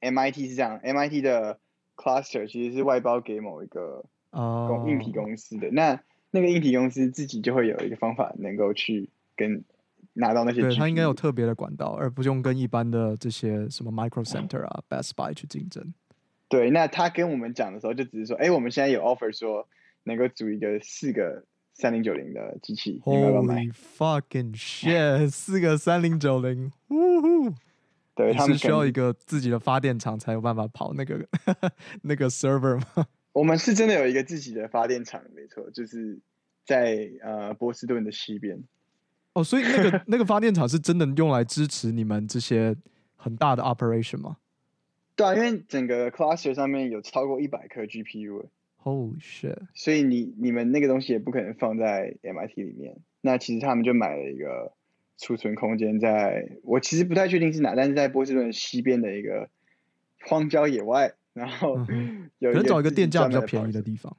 [0.00, 1.58] MIT 是这样，MIT 的
[1.96, 4.04] cluster 其实是外包给某一个。
[4.36, 5.98] 哦，硬体公司的那
[6.30, 9.64] 那个硬体公司自己就会有一个方法能够去跟
[10.12, 15.94] 拿到那些，对，它应该有特别的管道，而不用跟一般的这些什么 Micro Center 啊、嗯、Best Buy 去竞争。
[16.48, 19.66] 对，那他跟我们讲的时候，就只是说，哎，我们现在有 offer 说
[20.04, 21.44] 能够组一个四个
[21.74, 25.28] 三零九零的机器，Holy fucking shit！
[25.32, 27.54] 四个三零九零，呜呼！
[28.14, 31.26] 对，他们是需要一个自己的发电厂才有办法跑那个
[32.02, 33.06] 那个 server 吗？
[33.36, 36.18] 我们是真的有一个自己的发电厂，没错，就是
[36.64, 38.64] 在呃波士顿的西边。
[39.34, 42.74] 哦，所以那个那个发电厂是真的用来支持你们这些
[43.14, 44.38] 很大的 operation 吗？
[45.14, 48.46] 对啊，因为整个 cluster 上面有超过一百颗 GPU。
[48.82, 49.58] Holy shit！
[49.74, 52.96] 所以你你们那个东西也不可能放在 MIT 里面。
[53.20, 54.72] 那其实他们就买了一个
[55.18, 59.50] 储存空间，在我其实不太确定是哪，但是在波士顿西边的一个
[60.22, 61.76] 荒郊野外，然后
[62.40, 64.16] 有可能找一个电价比较便宜的地方。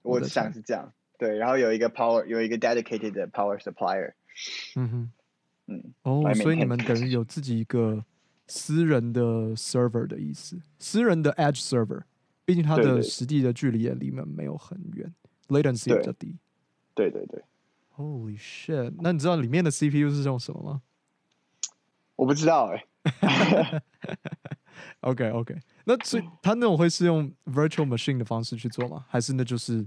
[0.00, 4.14] 我想是这样，对，然后有一个 power，有一个 dedicated 的 power supplier。
[4.76, 5.10] 嗯哼，
[5.66, 8.02] 嗯，哦，所以你们等于 有自己一个
[8.46, 9.20] 私人的
[9.54, 12.02] server 的意思，私人的 edge server。
[12.46, 15.12] 毕竟它的实际的距离也离你们没有很远
[15.48, 16.34] ，latency 比较低。
[16.94, 17.42] 对对对。
[17.94, 18.94] Holy shit！
[19.00, 20.80] 那你知道里面的 CPU 是用什么吗？
[22.16, 23.82] 我不知道哎、欸。
[25.00, 25.54] OK OK，
[25.88, 29.06] 那所以他那种会是用 virtual machine 的方式去做吗？
[29.08, 29.84] 还是那就是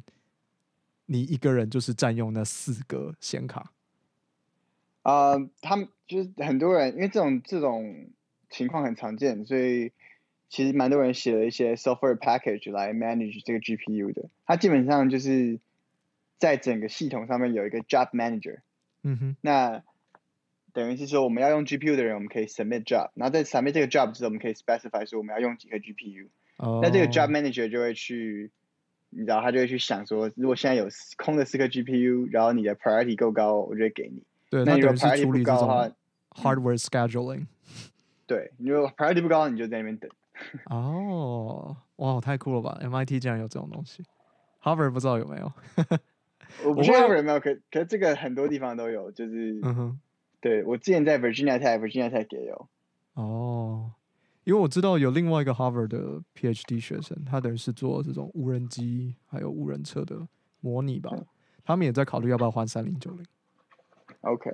[1.05, 3.71] 你一个人就是占用那四个显卡？
[5.03, 8.09] 啊、呃，他们就是很多人，因为这种这种
[8.49, 9.91] 情况很常见，所以。
[10.53, 15.61] 其实蛮多人写了一些 software package 来 manage 这个 GPU 的，它基本上就是
[16.39, 18.59] 在整个系统上面有一个 job manager。
[19.03, 19.37] 嗯哼。
[19.39, 19.81] 那
[20.73, 26.27] 等于是说，我们要用 GPU 的人，我们可以 submit job，然后在 submit 这个 job 之后，我们可以 specify 说我们要用几个 GPU。
[26.57, 26.79] 哦。
[26.81, 28.51] 那这个 job manager 就会去，
[29.09, 34.23] 你知道，他就会去想说，如果现在有空的四颗 GPU，然后你的 priority 够高，我就会给你。
[34.49, 34.63] 对。
[34.63, 35.89] 那如果 priority 不高的话
[36.31, 37.45] ，hardware scheduling。
[38.25, 40.09] 对，如果 priority 不高，你就在那边等。
[40.71, 44.03] 哦，哇，太酷了吧！MIT 竟然有这种东西
[44.63, 45.51] ，Harvard 不知道有没有？
[46.65, 49.99] 我不知道 Harvard 有没有，可可是这个很多地方都有，就是，嗯哼，
[50.41, 52.67] 对，我之前在 Virginia Tech，Virginia Tech 也有。
[53.13, 53.91] 哦，
[54.43, 60.27] 因为我知道有另外一个 Harvard 的 PhD 学生，他等于是做这种无人机还有无人车的
[60.59, 61.11] 模拟吧，
[61.63, 63.25] 他们也在考虑要不要换三零九零。
[64.21, 64.51] OK，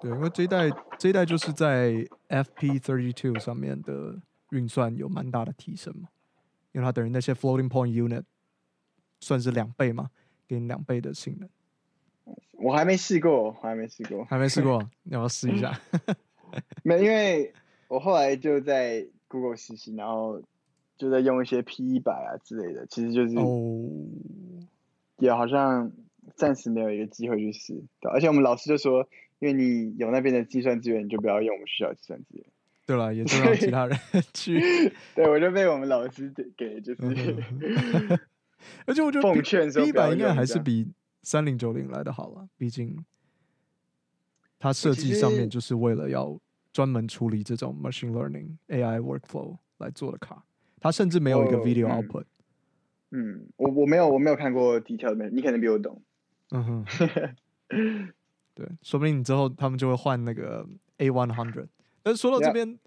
[0.00, 1.92] 对，因为这一代这一代就是在
[2.28, 4.20] FP thirty two 上面的。
[4.52, 6.10] 运算有蛮大的提升嘛，
[6.72, 8.22] 因为它等于那些 floating point unit
[9.18, 10.10] 算是两倍嘛，
[10.46, 11.48] 给你两倍的性能。
[12.62, 15.78] 我还没试过，我还没试过，还没试过，你 要不要试一下？
[16.82, 17.52] 没，因为
[17.88, 20.42] 我后来就在 Google 实习，然后
[20.96, 23.88] 就在用一些 P 一百啊之类的，其实就是哦，
[25.18, 25.90] 也好像
[26.36, 27.74] 暂时没有一个机会去试。
[28.00, 32.44] 对，而且我们老师就说，因为你有那边的计算资源，你就不要用我们学校的计算资源。
[32.84, 33.98] 对了，也 就让其他人
[34.34, 34.60] 去。
[35.14, 37.36] 对，我就被我们老师给就是，
[38.84, 43.04] 而且我觉得奉劝说，一百应该还是比三零九零来的好了，毕竟
[44.58, 46.38] 它设计上面就是为了要
[46.72, 50.44] 专门处理这种 machine learning AI workflow 来做的卡，
[50.80, 52.24] 它甚至没有一个 video output。
[53.10, 56.02] 嗯，我我没有我没有看过 detail 的，你可能比我懂。
[56.50, 56.84] 嗯哼，
[58.54, 60.66] 对，说不定你之后他们就会换那个
[60.98, 61.68] A one hundred。
[62.02, 62.78] 但是说到这边.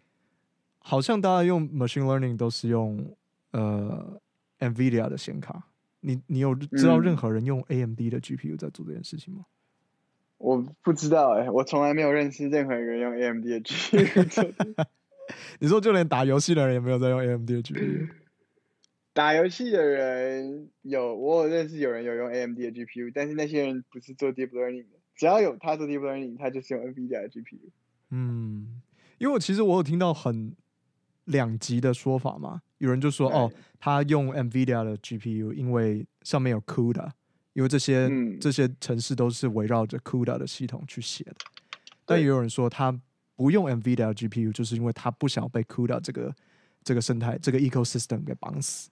[0.87, 3.17] 好像大家用 machine learning 都是用
[3.49, 4.21] 呃
[4.59, 5.67] NVIDIA 的显卡。
[6.05, 9.45] 你你有知道任何人用 AMD 的 GPU 在做这件事情吗？
[9.45, 14.85] 嗯、我不知道哎、欸，我从来没有认识任何一个人用 AMD 的 GPU。
[15.59, 18.07] 你说就连打游戏的人也没有在用 AMD 的 GPU？
[19.13, 24.99] 打游戏的人有，我有认识有人有用 AMD 的 GPU，但是那些人不是做 deep learning 的。
[25.15, 27.69] 只要有他做 deep learning，他就是用 NVIDIA 的 GPU。
[28.11, 28.81] 嗯。
[29.17, 30.53] 因为我其实我有听到很
[31.25, 37.09] 两极的说法嘛，有人就说哦，他用 NVIDIA 的 GPU，因为上面有 CUDA，
[37.53, 41.35] 因为这些、嗯、这些城市都是围绕着 CUDA 的系统去写的。
[42.05, 42.97] 但也有人说他
[43.35, 46.35] 不用 NVIDIA 的 GPU，就是因为他不想被 CUDA 这个
[46.83, 48.89] 这个生态这个 ecosystem 给绑死，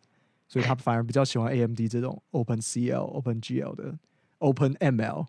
[0.48, 4.00] 所以他反而比较喜欢 AMD 这种 OpenCL、OpenGL 的
[4.39, 5.28] OpenML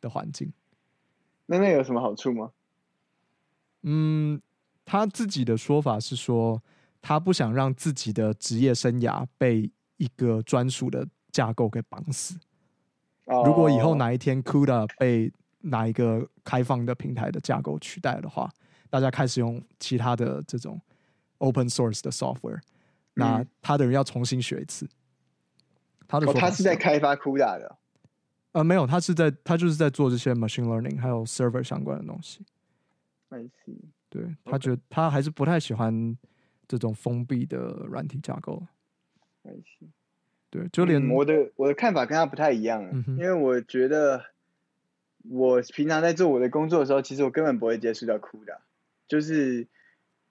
[0.00, 0.52] 的环境。
[1.44, 2.52] 那那有什么好处吗？
[3.82, 4.40] 嗯，
[4.86, 6.62] 他自己的说法是说，
[7.02, 12.38] 他不想让自己的职业生涯被一个专属的架构给绑死。
[13.44, 18.48] 如果以后哪一天 CUDA 被哪一个开放的平台的架构取代的话，
[18.88, 20.80] 大家开始用其他的这种
[21.38, 22.60] open source 的 software，
[23.14, 24.88] 那他的人要重新学一次。
[26.06, 27.76] 他的他是在开发 CUDA 的？
[28.52, 32.46] 呃，没有，他是在他就是在做这些 machine learning 还有 server 相关的东西。
[33.30, 33.90] I see.
[34.16, 36.16] 对，他觉得他还是不太喜欢
[36.66, 38.62] 这种封闭的软体架构。
[40.48, 44.24] 对，就连、嗯、我的我的看法跟他不太一样，嗯、因为我觉得
[45.28, 48.56] 我平常在做我的工作的时候，其实我根本不会接触到 CUDA，
[49.06, 49.66] 就是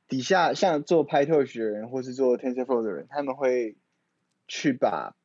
[0.07, 3.75] 底下像做 PyTorch 的人或是做 TensorFlow 的人，他们会
[4.47, 5.15] 去把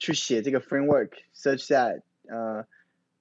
[0.00, 2.66] 去写这个 framework，such that 呃，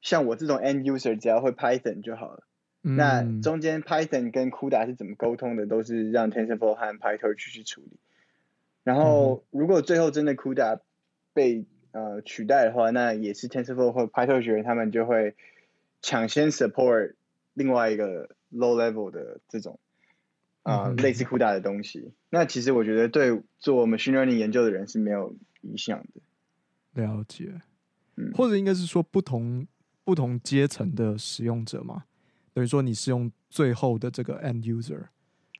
[0.02, 2.44] 像我这种 end user 只要会 Python 就好了。
[2.82, 5.66] 那中间 Python 跟 CUDA 是怎么沟通的？
[5.66, 7.98] 都是让 TensorFlow 和 PyTorch 去处理。
[8.84, 10.80] 然后如果最后真的 CUDA
[11.34, 15.36] 被呃取代的话，那也是 TensorFlow 或 PyTorch 人他们就会
[16.02, 17.16] 抢先 support
[17.54, 19.78] 另外一个 low level 的这种
[20.64, 22.14] 啊、呃、类似 CUDA 的东西。
[22.30, 27.04] 那其实我觉得对做 machine learning 研究的人是没有影响的。
[27.04, 27.62] 了解，
[28.16, 29.68] 嗯，或者应该是说不同
[30.04, 32.06] 不同阶层的使用者嘛，
[32.60, 35.08] 等于说你是用最后的这个 end user，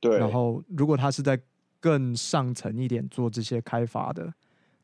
[0.02, 1.40] 对，然后如果他是在
[1.80, 4.34] 更上层一点做这些开发的。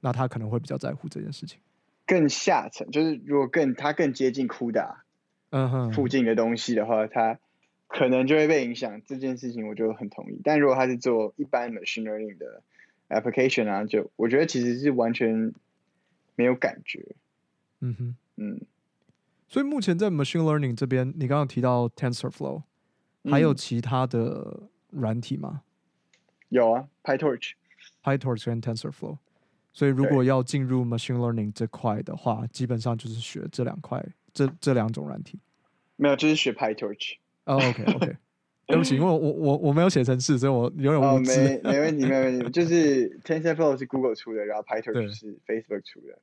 [0.00, 1.58] 那他可能会比较在乎这件事情。
[2.06, 4.98] 更下层就是，如果更他更接近 CUDA，
[5.50, 7.40] 嗯哼，附近的东西的话，他
[7.88, 9.02] 可能就会被影响。
[9.04, 10.40] 这件事情我就很同意。
[10.44, 12.62] 但如果他是做一般 machine learning 的
[13.08, 15.52] application 啊，就我觉得其实是完全
[16.36, 17.16] 没有感觉。
[17.80, 18.60] 嗯哼，嗯。
[19.48, 22.62] 所以目前在 machine learning 这边，你刚刚提到 TensorFlow，
[23.30, 25.62] 还有其他的软体吗？
[25.62, 26.10] 嗯、
[26.48, 29.18] 有啊，PyTorch，PyTorch 跟 TensorFlow。
[29.72, 35.38] 所以，如果要进入 machine learning 这块的话，基本上就是学这两块，这这两种软体。
[35.96, 37.16] 没有，就是学 PyTorch。
[37.44, 38.16] 哦，OK，OK。
[38.66, 41.60] 对不起，因为我我我没有写程式，所以我有点无知。
[41.62, 42.50] 没没问题，没问题。
[42.50, 46.18] 就是 TensorFlow 是 Google 出的，然后 PyTorch 是 Facebook 出的。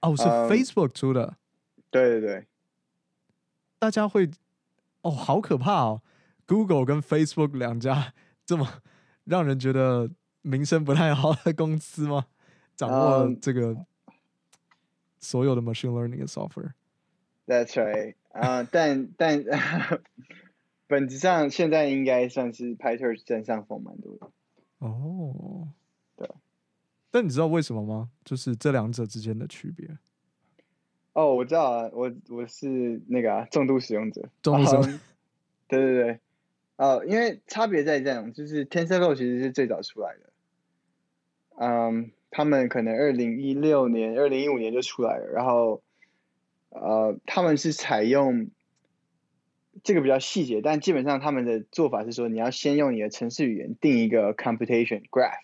[0.00, 1.36] 哦，是 Facebook 出的。
[1.90, 2.46] 对对对。
[3.84, 4.30] 大家会
[5.02, 6.00] 哦，好可怕哦
[6.46, 8.14] ！Google 跟 Facebook 两家
[8.46, 8.66] 这么
[9.24, 10.10] 让人觉得
[10.40, 12.24] 名声不太好的公司吗？
[12.74, 13.84] 掌握这个
[15.20, 16.72] 所有的 machine learning 的 software。
[17.46, 18.14] That's right。
[18.30, 19.44] 啊，但但
[20.86, 24.30] 本质上现在应该算是 PyTorch 占上风蛮多的。
[24.78, 25.68] 哦，
[26.16, 26.26] 对。
[27.10, 28.08] 但你知道为什么吗？
[28.24, 29.98] 就是这两者之间的区别。
[31.14, 34.28] 哦，我知道啊，我我是那个啊，重度使用者。
[34.42, 34.98] 重度使用者。
[35.68, 36.18] 对对对。
[36.76, 40.30] 呃，因为差别在这样，就是 TensorFlow 其实是最早出来的。
[41.56, 42.10] 嗯。
[42.36, 45.84] 他们可能二零一六年、二零一五年就出来了，然后，
[46.70, 48.50] 呃，他们是采用
[49.84, 55.38] 这个比较细节，但基本上他们的做法是说，你要先用你的程式语言定一个 computation graph，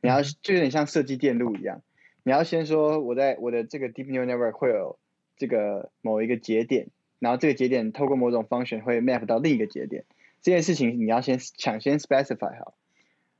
[0.00, 1.80] 你要就有点像设计电路一样，
[2.26, 4.98] 你要先说我在我的这个 deep neural network 会有
[5.36, 6.88] 这个某一个节点，
[7.20, 10.02] 然后这个节点透过某种 function 会 map 到另一个节点，
[10.42, 12.74] 这件事情你要先抢先 specify 好。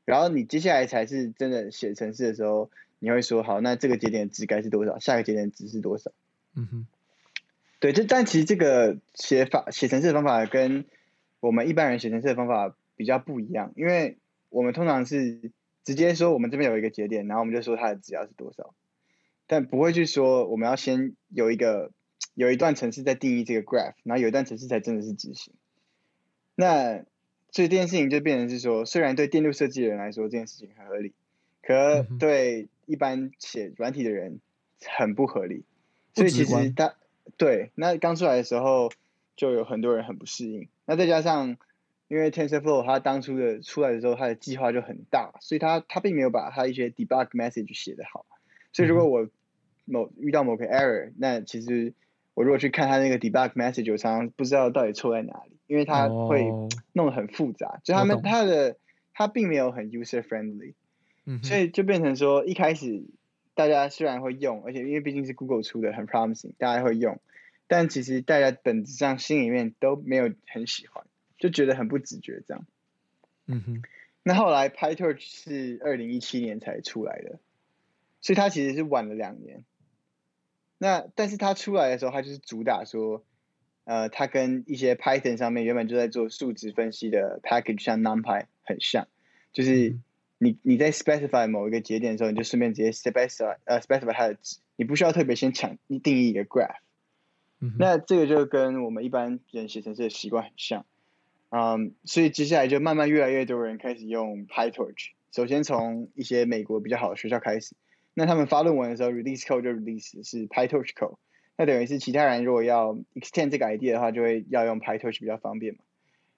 [0.05, 2.71] 然后你接下来才是真的写程式的时候，
[3.01, 5.01] 你会说好，那这个节点值该是多少？
[5.01, 6.13] 下个节点值是多少？
[6.55, 6.87] 嗯哼，
[7.81, 10.85] 对，就但其实这个写法写程式的方法跟
[11.41, 14.17] 我们一般人写程式的方法比较不一样，因为
[14.49, 15.51] 我们通常是
[15.87, 18.75] 直接说我们这边有一个节点，然后我们就说它的值要是多少，
[19.47, 21.93] 但不会去说我们要先有一个
[22.35, 25.55] 有一段程式在定义这个 graph，然后有一段程式才真的是执行。
[26.57, 27.05] 那
[27.53, 31.13] 所以这件事情就变成是说，虽然对电路设计的人来说这件事情很合理，
[31.63, 34.41] 可对一般写软体的人
[34.85, 35.65] 很不合理。
[36.15, 36.95] 所以其实他
[37.37, 38.91] 对那刚出来的时候
[39.37, 40.69] 就有很多人很不适应。
[40.85, 41.57] 那再加上
[42.09, 48.25] 因为 TensorFlow 它当初的出来的时候，它的计划就很大，所以它它并没有把它一些 debug message 写得好。
[48.73, 49.29] 所以如果我
[49.85, 51.95] 某遇到某个 error，那其实
[52.35, 55.57] 我如果去看它那个 debug message，我常常不知道到底错在哪里。
[55.69, 56.45] 因为它会
[56.93, 58.77] 弄得很复杂，oh, 就他们它的
[59.13, 60.75] 它并没有很 user friendly，
[61.25, 63.03] 嗯，所以就变成说一开始
[63.57, 67.19] 大家虽然会用，而且因为毕竟是 Google 出的，很 promising，大家会用，
[67.67, 71.05] 但其实大家本质上心里面都没有很喜欢，
[71.39, 72.67] 就觉得很不直觉这样。
[73.47, 73.83] 嗯哼，
[74.23, 77.39] 那后来 PyTorch 是二零一七年才出来的，
[78.21, 79.65] 所以它其实是晚了两年。
[80.79, 83.25] 那但是它出来的时候，它就是主打说。
[83.89, 89.07] 呃，它跟一些 Python 上面原本就在做数值分析的 package，像 NumPy 很像，
[89.53, 89.97] 就是
[90.39, 96.79] 你你在 specify 某一个节点的时候，你就顺便直接 specify 呃 specify 它的值，你不需要特别先抢定义一个 graph。
[97.61, 97.77] 嗯。
[97.79, 100.85] 那这个就跟我们一般人写程式的习惯很像，
[101.51, 105.11] 嗯，所以接下来就慢慢越来越多人开始用 PyTorch。
[105.33, 107.75] 首先从一些美国比较好的学校开始，
[108.15, 111.17] 那他们发论文的时候 release code 就 release 是 PyTorch code。
[111.57, 115.81] 那等于是其他人如果要 extend 这个 idea 的话，就会要用 PyTorch 比较方便嘛。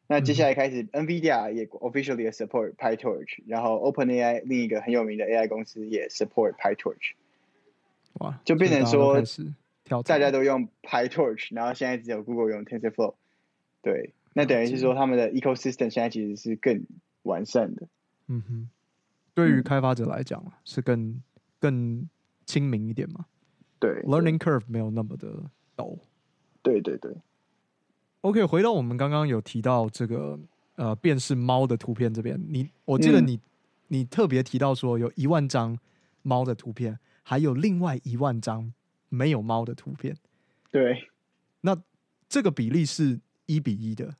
[0.06, 7.12] 那接下来开始、嗯、NVIDIA 也 officially 也 support PyTorch，然后 OpenAI 另一个很有名的 AI 公司也 support PyTorch。
[8.14, 9.22] 哇，就变成说
[10.04, 13.14] 大家都用 PyTorch，然后现在只有 Google 用 TensorFlow。
[13.82, 16.84] 对，那等于是说他们的 ecosystem 现在其实是更
[17.22, 17.88] 完善的。
[18.26, 18.68] 嗯哼，
[19.34, 21.20] 对于开发者来讲是更
[21.58, 22.08] 更
[22.46, 23.26] 亲民一点嘛。
[23.80, 25.98] 对，learning curve 没有那么的陡。
[26.62, 27.16] 对对对。
[28.22, 30.38] OK，回到我们刚刚有提到这个
[30.74, 33.40] 呃辨识猫的图片这边，你我记得你、嗯、
[33.88, 35.78] 你特别提到说有一万张
[36.22, 38.72] 猫的图片，还有另外一万张
[39.08, 40.16] 没有猫的图片。
[40.70, 41.08] 对，
[41.60, 41.80] 那
[42.28, 44.14] 这个比例是一比一的，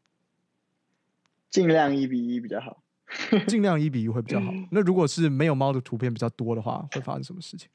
[1.50, 2.82] 尽量一比一比较好，
[3.46, 4.50] 尽量一比一会比较好。
[4.70, 7.68] 那如果是没有猫的图片比较多的话，会发生什么事情？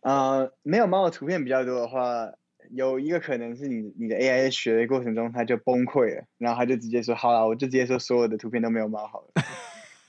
[0.00, 2.32] 呃，没有猫的图片比较多的话，
[2.70, 9.42] 有一个可能是你你的 AI 在学的过程中它就崩溃了，然后它就直接说好了，我就直接说所有的图片都没有猫好了。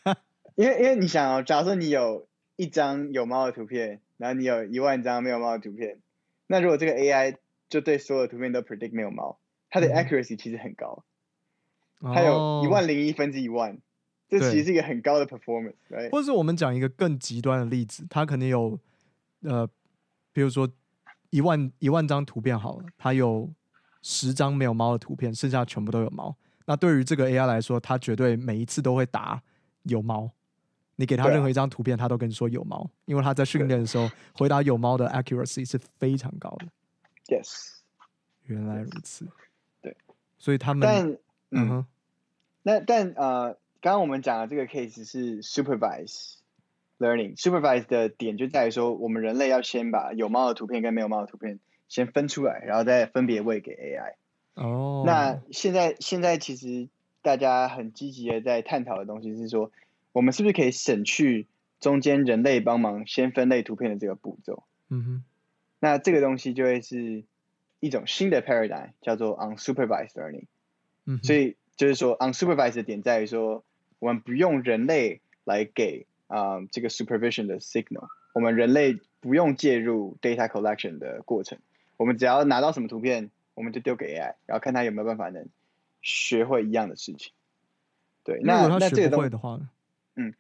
[0.53, 5.99] 因为因为你想哦，假如说你有一张有猫的图片，然后你有一万张没有猫的图片，
[6.45, 7.37] 那如果这个 AI
[7.67, 9.39] 就对所有图片都 predict 没有猫，
[9.79, 11.03] 它的 accuracy 其实很高，
[12.01, 13.77] 嗯、它有一万零一分之一万，
[14.29, 15.75] 这其实是一个很高的 performance。
[15.89, 18.79] 对，或者是我们讲一个更极端的例子，它可能有
[19.41, 19.69] 呃。
[20.33, 20.69] 比如说
[21.31, 23.51] 一万一万张图片好了，它有
[24.03, 26.37] 十张没有猫的图片，剩下全部都有猫。
[26.67, 29.41] 那对于这个 AI 来说，它绝对每一次都会答
[29.81, 30.29] 有猫。
[30.95, 36.67] 你给它任何一张图片，它都跟你说有猫，因为它在训练的时候回答有猫的 accuracy 是非常高的。
[37.35, 37.79] Yes，
[38.43, 39.27] 原来如此。
[40.37, 41.17] 对，所以他们但嗯，
[41.51, 41.85] 嗯哼，
[42.63, 46.35] 那但呃，刚刚我们讲的这个 case 是 supervise。
[46.99, 54.15] Learning supervised 的点就在于说，我们人类要先把有猫的图片跟没有猫的图片先分出来，然后再分别喂给 AI。
[54.55, 55.03] 哦。
[55.05, 56.89] 那现在现在其实
[57.21, 59.71] 大家很积极的在探讨的东西是说，
[60.11, 61.45] 我们是不是可以省去
[61.79, 64.63] 中间人类帮忙先分类图片的这个步骤？
[64.89, 65.23] 嗯哼。
[65.79, 67.23] 那这个东西就会是
[67.79, 70.45] 一种新的 paradigm，叫做 unsupervised learning。
[71.05, 71.19] 嗯。
[71.23, 73.63] 所以就是说 unsupervised 的点在于说，
[73.99, 76.05] 我们不用人类来给。
[76.27, 81.57] 啊，um, 这个 supervision 的 signal，我们人类不用介入 data collection 的过程，
[81.95, 85.47] 我们只要拿到什么图片，我们就丢给 AI，然后看它有没有办法能
[86.01, 87.31] 学会一样的事情。
[88.25, 89.57] 对，那那这个的话，
[90.17, 90.33] 嗯，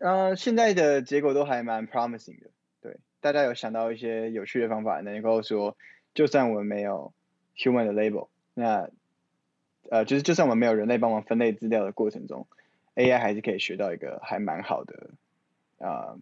[0.00, 2.48] 呃，现在的结果都还蛮 promising 的。
[2.80, 5.76] 对，大家有想到一些有趣的方法，能够说，
[6.18, 7.12] 就算我们没有
[7.56, 8.90] human 的 label，那
[9.88, 12.48] 呃，就是就算我们没有人类帮忙分类资料的过程中。
[12.96, 15.10] AI 还是可以学到一个还蛮好的
[15.78, 16.18] 啊、uh,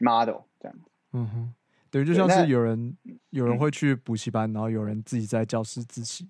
[0.00, 0.90] model 这样子。
[1.12, 1.54] 嗯哼，
[1.88, 2.96] 等于就像是有人
[3.30, 6.26] 有人会去补习班，然后有人自己在教室自习。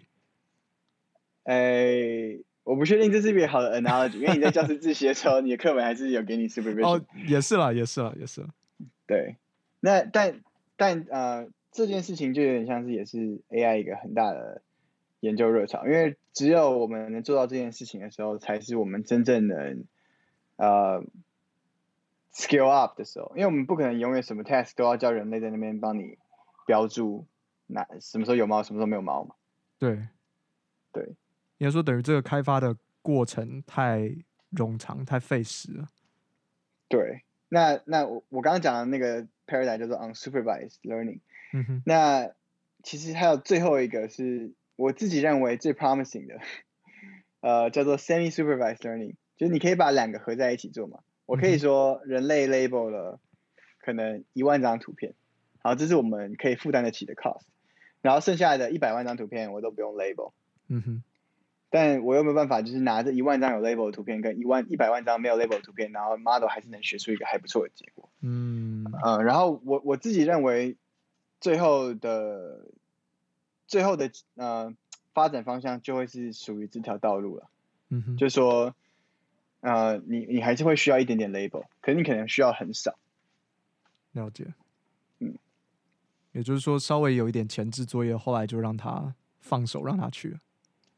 [1.45, 6.87] 哎、欸，我不确定这是一个好的 analogy，因为你在教室自习的时候，你的课本还是有给你 supervision。
[6.87, 8.49] 哦，也是啦，也是啦，也是啦。
[9.07, 9.37] 对，
[9.81, 10.43] 那但
[10.77, 14.63] 但呃，这件事情就有点像是也是 AI 一个很大的。
[15.21, 19.85] 研究热潮，因为只有我们能做到这件事情的时候，才是我们真正能
[20.57, 21.03] 呃
[22.33, 23.33] scale up 的时候。
[23.35, 26.19] 因为我们不可能永远什么 task 都要叫人类在那边帮你
[26.67, 27.27] 标注，
[27.67, 29.35] 那什么时候有猫，什么时候没有猫嘛。
[29.79, 30.07] 对，
[30.93, 31.03] 对，
[31.57, 34.15] 应该说等于这个开发的过程太
[34.53, 35.89] 冗长、太费时了。
[36.89, 41.21] 对，那那我我刚刚讲的那个 paradigm 叫做 unsupervised learning。
[41.53, 41.83] 嗯哼。
[41.87, 42.31] 那
[42.83, 44.53] 其实还有最后一个是。
[44.79, 46.39] 我自己认为最 promising 的，
[47.41, 50.99] 呃，叫做 semi-supervised learning，就是你可以把两个合在一起做嘛。
[51.25, 53.19] 我可以说人类 label 了
[53.79, 55.15] 可能一万张图片，
[55.63, 57.45] 好，这是我们可以负担得起的 cost，
[58.03, 60.33] 然后剩下的一百万张图片我都不用 label。
[60.69, 61.03] 嗯哼。
[61.71, 68.11] 但我有没有办法，就是拿着一万张有 label 的图片跟一万一百万张没有 label 的图片，然后 model 还是能学出一个还不错的结果？
[68.21, 68.85] 嗯。
[69.03, 70.77] 呃，然后我我自己认为
[71.47, 72.67] 最后的。
[73.69, 74.73] 最后的呃
[75.13, 77.51] 发展方向就会是属于这条道路了，
[77.89, 78.77] 嗯哼，就是说，
[79.59, 82.97] 呃，你你还是会需要一点点 label，可是你可能需要很少。
[84.13, 84.55] 了解，
[85.19, 85.37] 嗯，
[86.31, 90.39] 也就是说稍微有一点前置作业，后来就让他放手让他去了。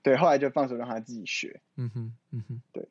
[0.03, 1.63] 对，后来就放手让他自己学。
[1.77, 2.87] 嗯哼，嗯哼，对。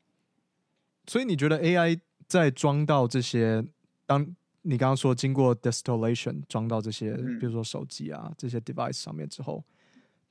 [1.06, 3.64] 所以你觉得 AI 在装到这些
[4.08, 4.36] 当？
[4.70, 9.64] 你刚刚说经过 distillation 装到这些，比如说手机啊、嗯、这些 device 上面之后，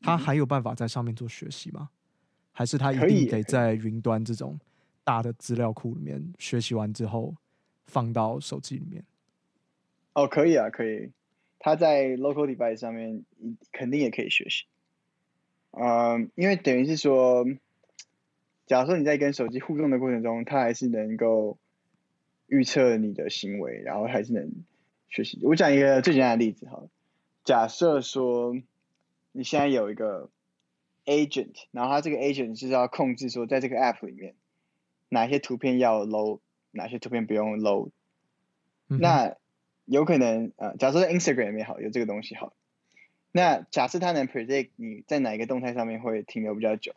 [0.02, 1.88] 它还有办法在上面做学习吗？
[2.52, 4.60] 还是它一定得在云端这种
[5.02, 7.34] 大的资料库里面学习完之后
[7.86, 9.02] 放到手机里面？
[10.12, 11.10] 哦，可以啊，可以。
[11.58, 13.24] 它在 local device 上面
[13.72, 14.66] 肯定也可以学习。
[15.70, 17.46] 嗯，因为等于是说，
[18.66, 21.56] 假如说你在跟手机互动的过程中，它还是能够。
[22.48, 24.50] 预测你的行为，然后还是能
[25.08, 25.38] 学习。
[25.42, 26.84] 我讲一个最简单的例子哈，
[27.44, 28.56] 假设说
[29.32, 30.30] 你现在有一个
[31.04, 34.34] agent，然后他这个 agent 是要控制说，在这个 app 里面
[35.08, 36.40] 哪些图片要 load，
[36.70, 37.90] 哪些图片不用 load。
[38.88, 39.34] 嗯、那
[39.84, 42.52] 有可能呃，假设在 Instagram 里面好有这个东西好，
[43.32, 46.94] 那假设他能 predict 你在哪一个动态上面会停留比较久，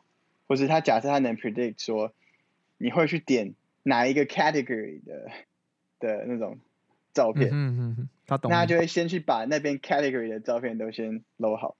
[0.47, 2.13] 或是他假设他能 predict 说
[2.77, 3.55] 你会去点。
[3.83, 5.31] 哪一个 category 的
[5.99, 6.59] 的那种
[7.13, 11.75] 照片，嗯嗯嗯，他懂，那他就会先去把那边 category 的照片都先 load 好，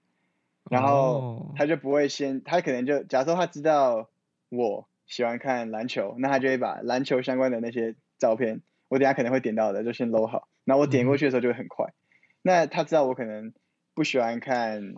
[0.70, 4.10] 然后他就不会先，他可能就假如说他知道
[4.50, 11.86] 我喜欢看篮球，那他就会把篮球相关的那些照片，我等下可能会点到的就先 load 好，那我点过去的时候就会很快。
[11.86, 11.94] 嗯、
[12.42, 13.54] 那他知道我可能
[13.94, 14.96] 不喜欢看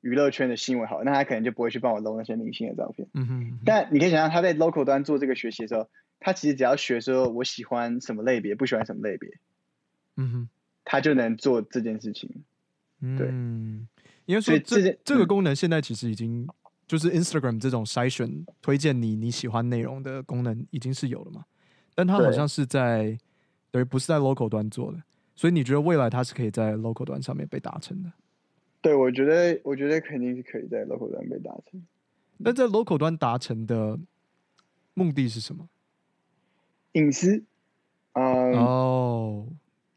[0.00, 3.08] 娱乐圈的新闻，好，那他可能就不会去帮我 load 那些明星的照片。
[3.14, 5.88] 嗯哼，但你可以想象他在 local 端做这个学习的时候。
[6.24, 9.28] 他其实只要学说我喜欢什么类别，不喜欢什么类别，
[10.16, 10.48] 嗯哼，
[10.82, 12.30] 他就能做这件事情。
[12.98, 13.86] 对，嗯，
[14.24, 16.48] 因为说这这，这个功能现在其实已经
[16.86, 21.44] 就是 Instagram 这种筛选推荐你你喜欢内容的功能已经是有了嘛，
[21.94, 23.18] 但它好像是在
[23.70, 25.02] 等于不是在 local 端做的，
[25.36, 28.10] 所以你觉得未来它是可以在 local 端上面被达成的？
[28.80, 31.84] 对，我觉得我觉得肯定是可以在 local 端被达成。
[32.38, 33.98] 那在 local 端达成的
[34.94, 35.68] 目的是什么？
[36.94, 37.44] 隐私，
[38.12, 39.46] 嗯，哦，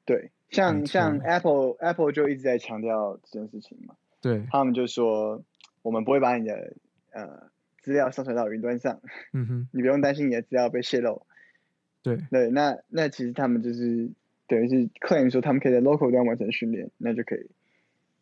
[0.06, 5.44] 对，像像 Apple Apple 就一直在强调这件事情嘛，对，他们就说
[5.84, 6.74] 我们不会把你的
[7.12, 7.50] 呃
[7.84, 9.00] 资料上传到云端上，
[9.34, 11.26] 嗯哼， 你不用担心你的资料被泄露，
[12.02, 12.18] 对。
[12.32, 14.10] 对，那那其实他们就是
[14.48, 17.48] 等于是 claim 说他们可以在 local 端完成训练，那就可以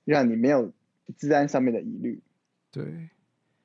[0.04, 0.74] 让你没有
[1.18, 2.22] 治安上面的疑虑，
[2.72, 2.84] 对，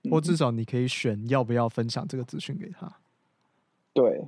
[0.08, 2.96] 或至少你可以选要不要分享这个资讯给他，
[3.92, 4.22] 对。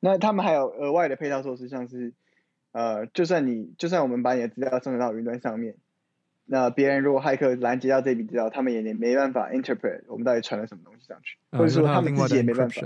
[0.00, 2.12] 那他们还有额外的配套措施，像是，
[2.72, 5.76] 呃，就算你就算我们把你的资料上传到云端上面，
[6.44, 12.82] 那别人如果骇客拦截到这笔资料，他们也没办法 interpret 我们到底传了什么东西上去，或者说他们自己也没办法，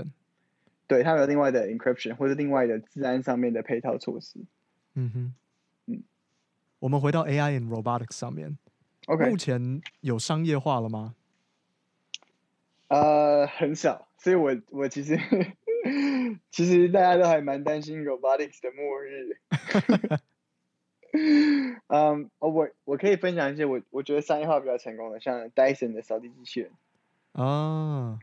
[0.87, 4.39] 对他们有另外的 encryption 或者另外的治安上面的配套措施。
[4.95, 5.33] 嗯哼，
[5.87, 6.03] 嗯，
[6.79, 8.57] 我们回到 AI and robotics 上面
[9.07, 11.13] ，OK，目前有商业化了吗？
[12.87, 15.19] 呃，很少，所以我我其实。
[16.51, 19.37] 其实大家都还蛮担心 robotics 的末日。
[21.87, 26.71] 嗯，我我可以分享一些我我觉得商业化比较成功的，像 Dyson 的扫地机器人。
[27.33, 28.19] 啊。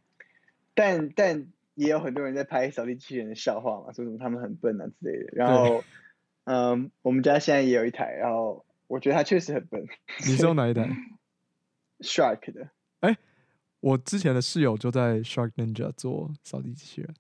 [0.75, 5.31] 但但也有很多人在拍扫地机器人的笑话嘛，说什么他们很笨啊之类的。
[5.33, 5.85] 然后，
[6.45, 9.87] 嗯，我们家现在也有一台，然后我觉得它确实很笨。
[10.21, 10.89] 你是用哪一台？
[12.01, 12.71] Shark 的。
[13.01, 13.17] 哎，
[13.81, 17.15] 我之前的室友就在 Shark Ninja 做扫地机器人。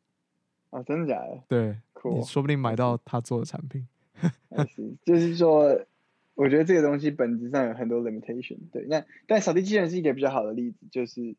[0.70, 1.42] 哦，真的假的？
[1.48, 1.76] 对
[2.24, 3.86] 说不定买到他做的产品。
[4.68, 5.80] 是，就是说，
[6.34, 8.58] 我觉得这个东西本质上有很多 limitation。
[8.72, 11.36] 对，那但扫地机器人是一个比较好的例子，就是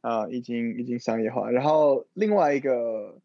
[0.00, 1.50] 啊、呃，已经已经商业化。
[1.50, 3.18] 然后另外一个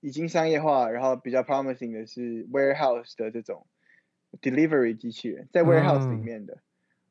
[0.00, 3.66] 已经商业化，然后比较 promising 的是 warehouse 的这种
[4.40, 6.58] delivery 机器人，在 warehouse 里面的。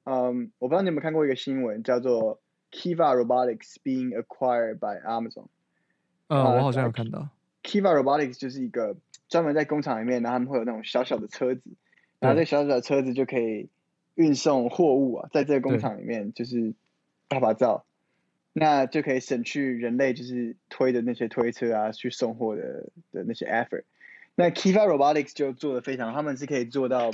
[0.04, 5.46] 嗯、um,，我不知道你有没有看过一个新闻，叫做 Kiva Robotics being acquired by Amazon。
[6.30, 7.30] 嗯、uh,，我好像有看到。
[7.62, 8.96] Kiva Robotics 就是一个
[9.28, 11.62] 专门在工厂里面，然后他们会有那种小小的车子，
[12.20, 13.70] 然后这小小的车子就可以
[14.16, 16.74] 运送货物啊，在这个工厂里面就是
[17.28, 17.86] 拍拍照，
[18.54, 23.84] 那就可以省去人类就是推的那些推车啊，去送货的的那些 effort。
[24.36, 27.12] 那 Kiva Robotics 就做的非常，他们是可以做到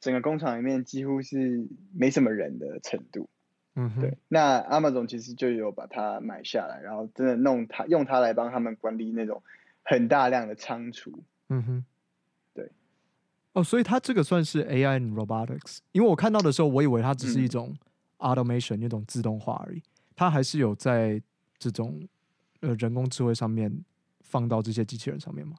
[0.00, 3.28] 整个工厂里面几乎是没什么人的程度。
[3.74, 4.16] 嗯，对。
[4.28, 9.42] 那 Amazon 其实就有把它买下来，然后真的弄它，用它来帮他们管理那种。
[9.90, 11.84] 很大量的仓储，嗯哼，
[12.54, 12.70] 对，
[13.54, 17.76] 哦，所以它这个算是 AI in robotics，因为我看到的时候，我以为它只是一种
[18.18, 19.82] automation，那、嗯、种自动化而已，
[20.14, 21.20] 它还是有在
[21.58, 22.06] 这种
[22.60, 23.84] 呃人工智慧上面
[24.20, 25.56] 放到这些机器人上面吗？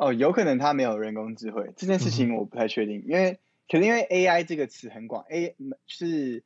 [0.00, 1.72] 哦，有可能它没有人工智慧。
[1.76, 5.54] 这件事情，我不太确定，嗯、因为可能因为 AI 这个词很广，A
[5.86, 6.42] 是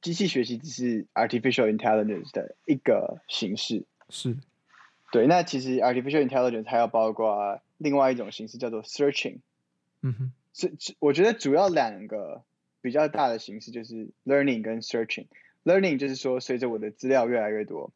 [0.00, 4.38] 机器学习，只是 artificial intelligence 的一个形式，是。
[5.12, 9.40] 对，那其实 artificial intelligence 还要包括另外一种形式，叫做 searching。
[10.00, 12.42] 嗯哼，是，我觉得主要两个
[12.80, 15.26] 比较大的形式就是 learning 跟 searching。
[15.64, 17.92] learning 就是说，随着我的资料越来越多，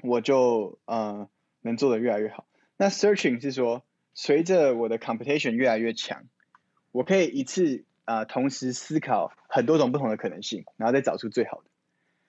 [0.00, 1.28] 我就呃
[1.62, 2.46] 能做的越来越好。
[2.76, 3.82] 那 searching 是说，
[4.14, 6.22] 随着我的 computation 越来越强，
[6.92, 11.64] 我可以一次啊、呃、同时思考很多种不同的可能性，然后再找出最好的。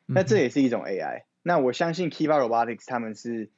[0.08, 1.26] 那这也是一种 AI。
[1.44, 3.52] 那我相信 Kiva Robotics 他们是。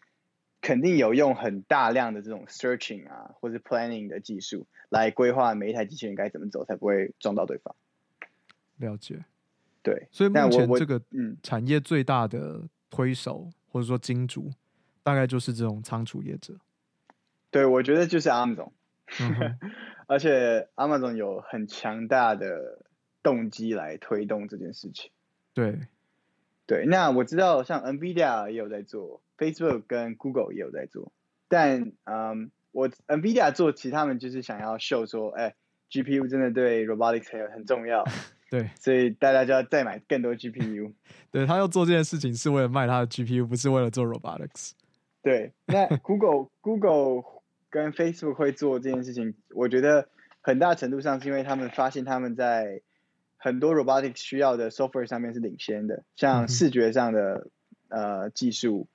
[0.62, 7.76] 肯定有用很大量的这种 searching 啊，或者 planning 的技术来规划每一台机器人该怎么走，才不会撞到对方。
[8.78, 9.24] 了解，
[9.82, 14.51] 对，所以目前这个嗯产业最大的推手或者说金主，
[15.03, 16.55] 大概就是这种仓储业者。
[17.51, 18.72] 对，我觉得就是 Amazon，
[19.20, 19.57] 嗯、
[20.07, 22.86] 而且 Amazon 有很强大的
[23.24, 25.12] 动机来推动这件事情。
[25.53, 25.80] 对，
[26.70, 29.24] 对，那我知道像 NVIDIA 也有在做。
[29.39, 31.13] Facebook 跟 Google 也有在做，
[31.47, 35.55] 但嗯，我 NVIDIA 做，其实他们就是想要秀说，哎
[35.89, 38.03] ，GPU 真的对 robotics 很很重要。
[38.51, 40.93] 对，所以大家就要再买更多 GPU。
[41.32, 44.74] 对，他要做这件事情是为了卖他的 GPU，不是为了做 robotics。
[45.24, 47.24] 对，那 Google Google
[47.70, 50.09] 跟 Facebook 会做这件事情，我觉得
[50.41, 52.82] 很大程度上是因为他们发现他们在
[53.39, 57.47] 很多 robotics 需要的 software 上面是领先的，像视觉上的、
[57.87, 58.87] 嗯、呃技术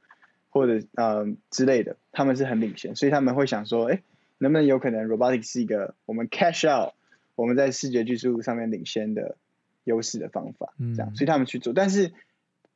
[0.51, 4.03] 或者呃之类的，他们是很领先，所以他们会想说，哎，
[4.39, 6.93] 能不能有可能 robotics 是一个我们 cash out
[7.35, 9.37] 我们在视觉技术上面领先的
[9.83, 11.73] 优势的方法，这样，所以他们去做。
[11.73, 12.13] 但是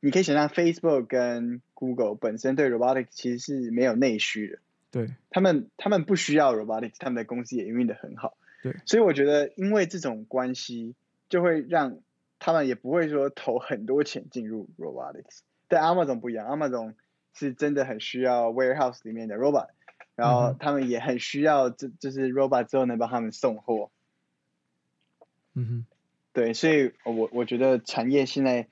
[0.01, 4.59] 你可以想象，Facebook 跟 Google 本身对 robotics 其实是没有内需的。
[4.91, 8.35] 对，他们他们不需要 robotics，他们的公司也运营运得很好。
[8.63, 10.95] 对，所以我觉得，因为这种关系，
[11.29, 11.99] 就会让
[12.39, 15.39] 他们也不会说投很多钱进入 robotics。
[15.67, 16.95] 但 Amazon 不一样，Amazon
[17.33, 19.69] 是真的很需要 warehouse 里面的 robot，
[20.15, 23.91] 然后他们也很需要这就是 robot 之后能帮他们送货。
[25.53, 25.85] 嗯哼。
[26.31, 28.67] 对，所以我我觉得产业现在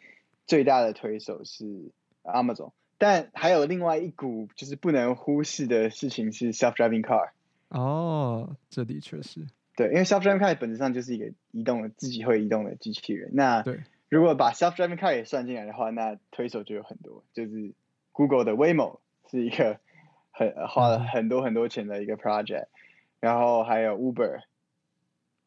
[0.45, 1.91] 最大的推手是
[2.23, 7.31] Amazon，但还有另外一股就是不能忽视的事情是 self-driving car。
[7.69, 9.47] 哦，这的确是。
[9.77, 13.29] 对，因为 self-driving car 本质上就是一个移动的、自己会移动的机器人。
[13.33, 17.73] 那对，如果把 self-driving car 也算进来的话，那推手就有很多，就是
[18.11, 18.99] Google 的 Waymo
[19.31, 19.79] 是一个
[20.31, 22.67] 很花了很多很多钱的一个 project，、嗯、
[23.21, 24.41] 然后还有 Uber。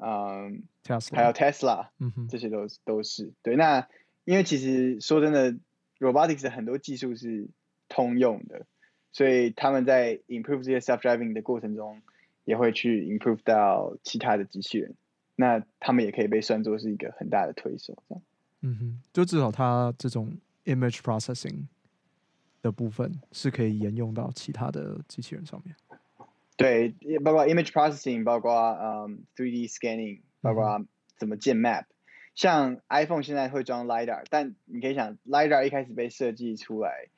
[0.02, 3.54] 嗯，Tesla，还有 Tesla，嗯哼，这些都都是对。
[3.54, 3.86] 那
[4.24, 5.54] 因为其实说真的
[5.98, 7.48] ，robotics 的很多技术是
[7.90, 8.64] 通用的，
[9.12, 12.00] 所以他们在 improve 这些 self-driving 的过程中，
[12.50, 14.94] 也会去 improve 到其他的机器人。
[15.36, 18.22] 那他们也可以被算作是一个很大的推手，这样。
[18.62, 21.66] 嗯哼，就至少它这种 image processing
[22.60, 25.74] 的部分是可以沿用到其他的机器人上面。
[26.56, 26.90] 对，
[27.24, 30.84] 包括 image processing，包括嗯 3D scanning，包括
[31.16, 31.84] 怎么建 map。
[32.34, 37.08] 像 iPhone 现在会装 lidar，但你可以想，lidar 一开始被设计出来，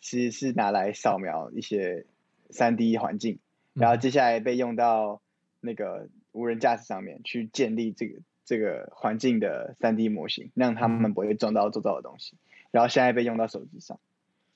[0.00, 2.06] 其实是拿来扫描一些
[2.50, 3.38] 3D 环境，
[3.76, 5.20] 然后接下来被用到
[5.60, 12.36] 那个无人驾驶上面，去建立这个这个环境的三 D 模型，让他们不会撞到周遭的东西。
[12.70, 13.98] 然后现在被用到手机上，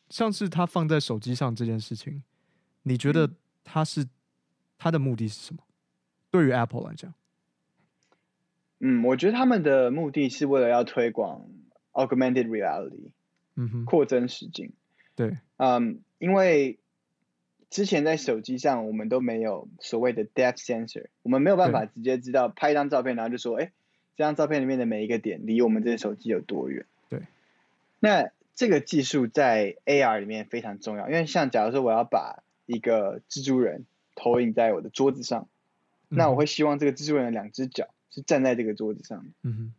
[0.08, 2.22] 像是它放在手机上这件事情，
[2.82, 3.30] 你觉得
[3.62, 4.06] 它是？
[4.82, 5.62] 它的目的是什么？
[6.30, 7.12] 对于 Apple 来讲，
[8.78, 11.46] 嗯，我觉得他们的目的是为了要推广
[11.92, 13.10] Augmented Reality，
[13.56, 14.72] 嗯哼，扩增实境。
[15.14, 16.78] 对，嗯，因为
[17.70, 23.72] 之前在手机上我们都没有所谓的 Depth Sensor，我们没有办法直接知道拍一张照片，然后就说，哎，
[24.16, 26.84] 这张照片里面的每一个点离我们这个手机有多远？
[27.08, 27.22] 对，
[28.00, 33.86] 那这个技术在 AR 里面非常重要，因为像假如说我要把一个蜘蛛人。
[34.16, 35.48] 投影在我的桌子上，
[36.08, 39.24] 那我会希望这个蜘蛛人的两只脚是站在这个桌子上。
[39.40, 39.74] 嗯哼。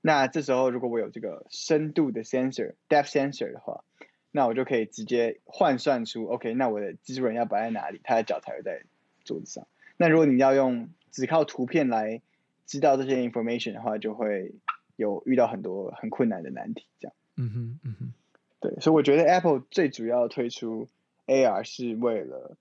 [0.00, 3.84] 那这时候如果我有这个深度的 sensor，depth sensor 的话，
[4.30, 8.82] 那我就可以直接换算出，OK，那我的蜘蛛人要摆在哪里，他的脚才会在
[9.24, 9.66] 桌子上。
[9.96, 12.20] 那如果你要用只靠图片来
[12.66, 14.54] 知道这些 information 的话，就会
[14.96, 16.86] 有遇到很多很困难的难题。
[16.98, 17.14] 这样。
[17.36, 18.12] 嗯哼，嗯哼。
[18.60, 20.88] 对，所以我觉得 Apple 最主要推出
[21.26, 22.56] AR 是为了。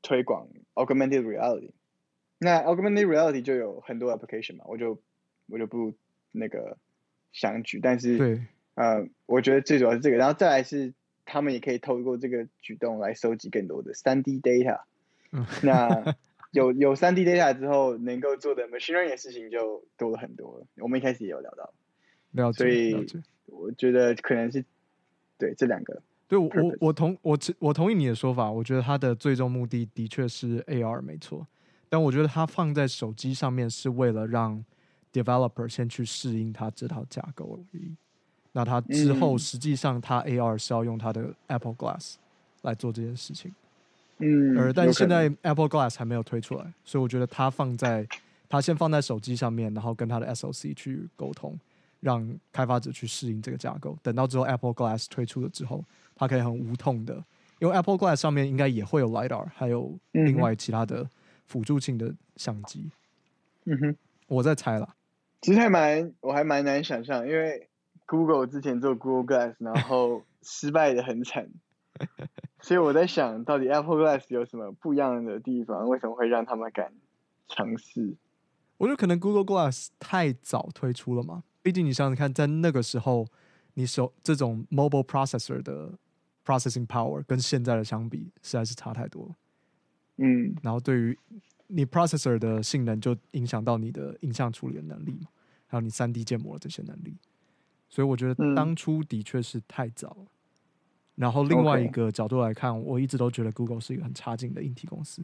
[0.00, 1.72] 推广 augmented reality，
[2.38, 5.02] 那 augmented reality 就有很多 application 嘛，我就
[5.48, 5.92] 我就不
[6.30, 6.78] 那个
[7.32, 8.40] 详举，但是对，
[8.78, 10.94] 呃，我觉得最主要是这个，然后再来是
[11.26, 14.82] 他们也可以透过这个举动来收集更多的三 D data，
[15.32, 16.14] 嗯，那
[16.52, 20.66] 有有三 D data 之后，能够做的 machine learning 的事情就多了很多了。
[20.76, 21.72] 我们一开始也有聊到，
[22.30, 23.06] 了解，所以，
[23.46, 24.64] 我觉得可能是
[25.36, 26.00] 对这两个。
[26.28, 31.44] 对，我我我同我我同意你的说法，我觉得它的最终目的的确是 AR 没错，
[31.88, 34.64] 但我觉得它放在手机上面是为了让
[35.12, 37.96] developer 先去适应它这套架构而已。
[38.52, 42.14] 那它之后实际上它 AR 是要用它的 Apple Glass
[42.62, 43.52] 来做这件事情。
[44.18, 48.06] 嗯，而但现在 Apple Glass 还没有推出来，所以我觉得它放在
[48.48, 51.58] 它先放在手机上面，然后跟它的 SoC 去沟通，
[52.00, 53.96] 让开发者去适应这个架构。
[54.02, 55.84] 等到之后 Apple Glass 推出了之后。
[56.20, 57.14] 它可以很无痛的，
[57.60, 61.08] 因为 Apple Glass 上面应该也会有 LiDAR，还有另外其他的
[61.46, 62.90] 辅助性的相机。
[63.66, 63.96] 嗯哼，
[64.26, 64.96] 我在猜了。
[65.42, 67.68] 其实还蛮，我还蛮难想象，因为
[68.08, 71.48] Google 之前做 Google Glass，然后 失败的很惨，
[72.60, 75.86] 所以我在想到底 Apple Glass 有什么不一样的地方？
[75.88, 76.92] 为什么会让他们敢
[77.46, 78.16] 尝试？
[78.78, 83.26] 我觉得可能 Google Glass 太早推出了嘛，毕竟你想想看，在那个时候，
[83.74, 85.98] 你手这种 mobile processor 的。
[86.48, 89.34] Processing power 跟现在的相比实在是差太多了，
[90.16, 91.18] 嗯，然后对于
[91.66, 95.28] 你 processor 的性能就影响到你的影像处理的能力嘛，
[95.66, 97.18] 还有你三 D 建模的这些能力。
[97.88, 100.16] 所以我觉得当初的确是太早
[101.14, 105.20] 然后另外一个角度来看.我一直都觉得 Google 是一个很差劲的硬体公司，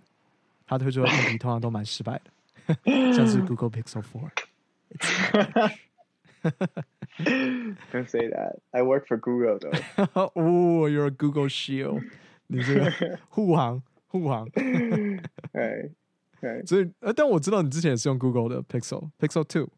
[0.66, 4.30] 它推出的硬体通常都蛮失败的，像是 Google Pixel Four。
[7.92, 8.58] Don't say that.
[8.72, 9.72] I work for Google though.
[10.34, 12.02] Oh, you're a Google shield.
[12.48, 14.48] 你这个护航护航。
[14.50, 15.92] 对
[16.40, 16.66] 对。
[16.66, 19.70] 所以呃，但我知道你之前也是用 Google 的 Pixel Pixel Two。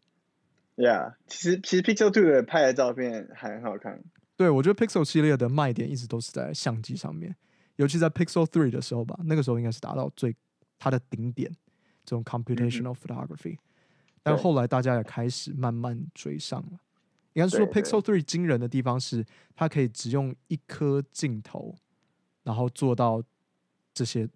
[0.77, 4.03] Yeah，其实其实 Pixel Two 的拍的照片还很好看。
[4.37, 7.35] 对，我觉得 Pixel 系列的卖点一直都是在相机上面，
[7.77, 10.37] 尤其在 Pixel Three 的时候吧，那个时候应该是达到最
[10.79, 11.51] 它的顶点，
[12.05, 13.55] 这种 computational photography。
[13.55, 13.59] 嗯
[14.27, 16.81] 但后来大家也开始慢慢追上了。
[17.35, 19.25] 应该是说，Pixel Three 惊人的地方是，
[19.55, 21.77] 它可以只用一颗镜头，
[22.43, 23.23] 然后做到
[23.95, 24.29] 这些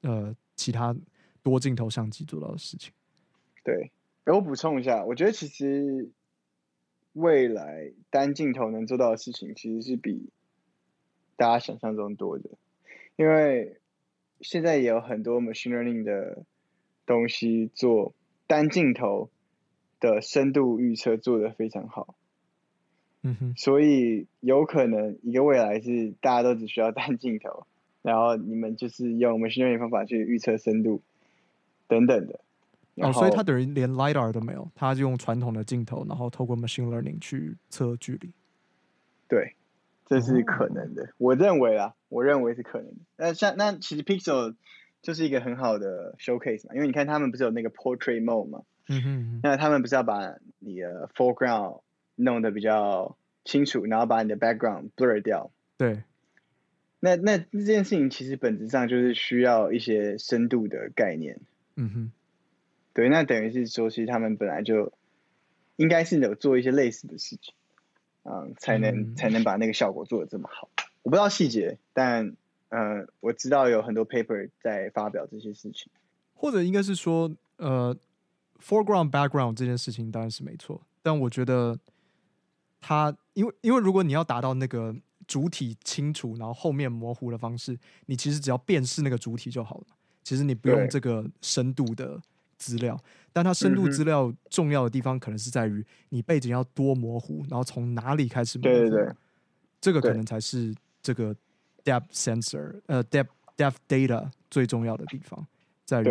[0.00, 0.92] 呃其他
[1.44, 2.92] 多镜头相机做到的事情。
[3.62, 3.92] 对，
[4.30, 6.10] 而我补充一下，我觉得其实
[7.14, 10.30] 未来单镜头能做到的事情，其实是比
[11.36, 12.50] 大家想象中多的，
[13.16, 13.76] 因为
[14.40, 16.44] 现在也有很多 machine learning 的
[17.06, 18.14] 东西做。
[18.46, 19.30] 单镜头
[20.00, 22.16] 的深度预测做得非常好，
[23.22, 27.64] 嗯哼，所以有可能一个未来是大家都只需要单镜头，
[28.02, 31.00] 然后你们就是用 machine learning 方法去预测深度
[31.86, 32.40] 等等的。
[33.00, 38.32] 哦，所以它等于连 lidar 都没有，它就用传统的镜头，然后透过 machine learning 去测距离。
[39.28, 39.54] 对，
[40.06, 42.96] 这是可能的，哦、我认为啊，我认为是可能的。
[43.16, 44.54] 那像那其实 Pixel。
[45.02, 51.80] 就是一个很好的 showcase 嘛，因为你看他们不是有那个 portrait mode 嘛，嗯哼，那他们不是要把你的 foreground
[52.16, 56.02] 弄得比较清楚，然后把你的 background blur 掉，对，
[56.98, 61.40] 那那这件事情其实本质上就是需要一些深度的概念，
[61.76, 62.12] 嗯哼，
[62.92, 64.92] 对，那等于是说，其实他们本来就
[65.76, 67.54] 应该是有做一些类似的事情，
[68.24, 70.68] 嗯，才能、嗯、才能把那个效果做的这么好，
[71.02, 72.36] 我不知道细节，但。
[72.72, 75.90] 呃，我知道有很多 paper 在发表这些事情，
[76.34, 77.92] 或者应该是说，呃
[78.64, 81.76] ，foreground background 这件事情当然是没错，但我觉得
[82.80, 84.94] 它，因为因为如果你要达到那个
[85.26, 87.76] 主体清楚，然后后面模糊的方式，
[88.06, 89.86] 你其实只要辨识那个主体就好了，
[90.22, 92.22] 其实你不用这个深度的
[92.60, 92.96] 资料，
[93.32, 99.14] 但它深度资料重要的地方可能是在于你背景要多模糊，然后从哪里开始模糊，对对对，
[99.80, 101.34] 这个可能才是这个。
[101.82, 105.46] Depth sensor，呃，depth depth data 最重要的地方
[105.86, 106.04] 在于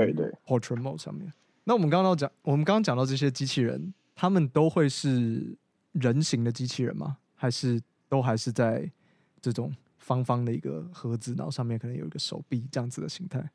[0.44, 1.32] portrait mode 上面。
[1.64, 5.56] 那我们刚刚讲，我们刚刚讲到这些机器人，他们都会是
[5.92, 7.18] 人形的机器人吗？
[7.36, 7.80] 还是
[8.10, 8.92] 都还是在
[9.40, 13.48] 这种方方的一个盒子，然后上面可能有一个手臂这样子的形态？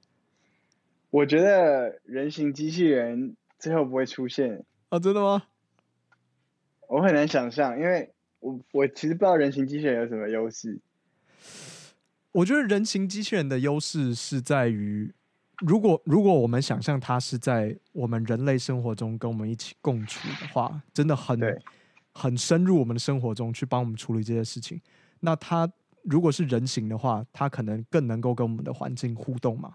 [1.15, 4.99] 我觉得人形机器人最后不会出现啊？
[4.99, 5.45] 真的吗？
[6.89, 10.81] 我很难想象，因为我我其实不知道人形机器人有什么优势。
[12.33, 15.15] 我觉得人形机器人的优势是在于，
[15.61, 21.39] 如果如果我们想象它是在我们人类生活中跟我们一起共处的话，真的很
[22.13, 24.81] 很深入我们的生活中去帮我们处理这些事情。
[25.21, 25.71] 那它
[26.03, 29.75] 如果是人形的话，它可能更能够跟我们的环境互动嘛。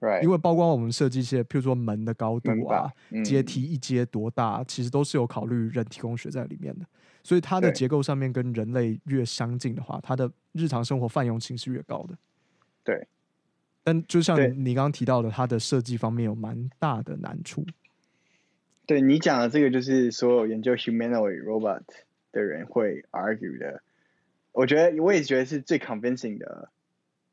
[0.00, 0.22] Right.
[0.22, 6.86] 因为包括我们设计一些，譬如说门的高度啊，嗯、阶梯一阶多大，其实都是有考虑人体工学在里面的。
[7.24, 12.16] 所以它的结构上面跟人类越相近的话，它的日常生活泛用性是越高的。
[12.84, 13.06] 对。
[13.82, 17.66] 但就像你刚刚提到的，它的设计方面有蛮大的难处。
[18.86, 21.82] 对你讲的这个，就是所有研究 humanoid robot
[22.30, 23.82] 的人会 argue 的。
[24.52, 26.70] 我觉得我也觉得是最 convincing 的。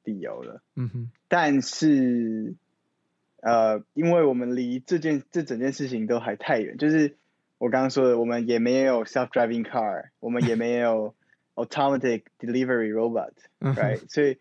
[0.06, 2.54] 理由了，嗯哼，但是，
[3.42, 7.18] 呃，因为我们离这件这整件事情都还太远，就是
[7.58, 11.16] 我刚刚说的，我们也没有 self-driving car，我们也没有
[11.56, 14.00] automatic delivery robot，right？
[14.08, 14.38] 所以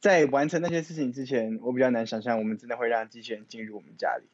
[0.00, 4.26] 在完成那些事情之前，我比较难想象我们真的会让机器人进入我们家里，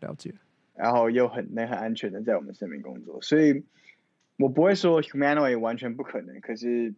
[0.00, 0.34] 了解，
[0.74, 3.64] 然后又很能很安全的在我们身边工作，所以
[4.38, 6.94] 我不会说 humanoid 完全不可能，可是。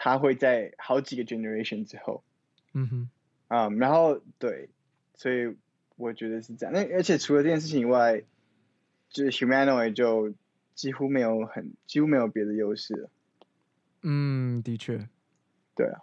[0.00, 2.22] 他会在好几个 generation 之后，
[2.72, 3.10] 嗯哼，
[3.48, 4.70] 啊、um，然后对，
[5.16, 5.56] 所以
[5.96, 6.72] 我觉得是这样。
[6.72, 8.22] 那而且除了这件事情以外，
[9.10, 10.32] 就是 humanoid 就
[10.76, 13.10] 几乎没有很几乎没有别的优势了。
[14.02, 15.08] 嗯，的确，
[15.74, 16.02] 对啊，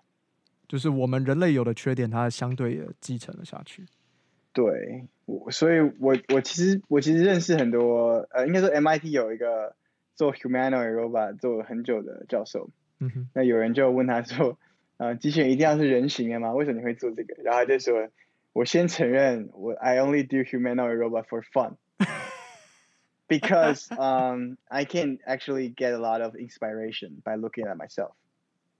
[0.67, 3.85] 就是我们人类有的缺点，它相对也继承了下去。
[4.51, 9.73] 对，我所以我，我我其实我其实认识很多，呃，应该说 MIT 有一个
[10.15, 12.69] 做 humanoid robot 做了很久的教授。
[12.99, 14.57] 嗯哼，那有人就问他说
[14.97, 16.53] ：“呃，机器人一定要是人形的吗？
[16.53, 18.09] 为什么你会做这个？”然后他就说
[18.53, 21.75] ：“我先承认，我 I only do humanoid robot for fun。
[23.27, 28.11] Because um, I can actually get a lot of inspiration by looking at myself.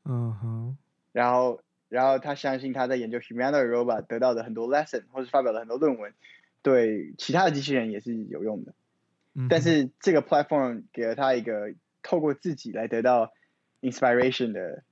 [0.03, 0.77] 嗯哼。
[1.11, 6.13] 然后，然后他相信他在研究 humanoid robot 得到的很多 lesson，或是发表了很多论文，
[6.61, 8.73] 对其他的机器人也是有用的。
[9.33, 13.33] 嗯、但是这个 platform 给了他一个透过自己来得到
[13.81, 14.83] inspiration 的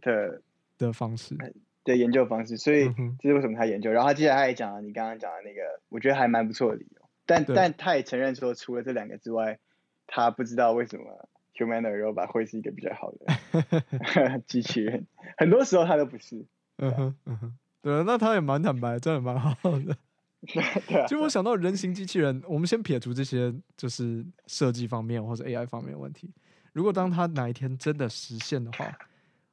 [0.00, 0.42] 的
[0.78, 1.36] 的方式
[1.84, 3.90] 的研究方式，所以这是为什么他研究。
[3.90, 7.08] 然后他接下来他也讲了你刚刚讲的那个，我觉得还蛮不错的理由。
[7.26, 9.58] 但但他也承认说，除了这两个之外，
[10.06, 15.06] 他不知道为什么 humanoid robot 会是一个比较好的 机器人。
[15.36, 16.44] 很多时候他都不是。
[16.78, 17.52] 嗯哼嗯哼，
[17.82, 19.96] 对，那他也蛮坦白，真的蛮好的。
[20.88, 21.06] 对啊。
[21.06, 26.30] 就我想到人形机器人，我们先撇除这些就是设计方面或者 AI 方面的问题。
[26.72, 28.98] 如果当他哪一天真的实现的话，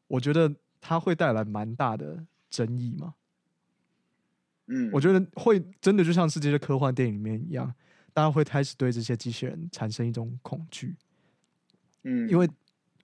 [0.08, 3.16] 我觉得他会带来蛮大的争议嘛。
[4.68, 7.74] 嗯，我觉得会真的就像是这些科幻电影里面一样，
[8.14, 10.96] 大家会开始对这些机器人产生一种恐惧。
[12.04, 12.50] 嗯，因为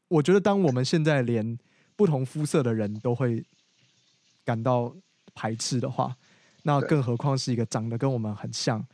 [0.08, 1.58] 我觉得当我们现在连
[1.96, 3.46] 不同肤色的人都会
[4.44, 4.96] 感到
[5.34, 6.16] 排斥的话，
[6.64, 8.86] 那更何况是一个长得跟我们很像，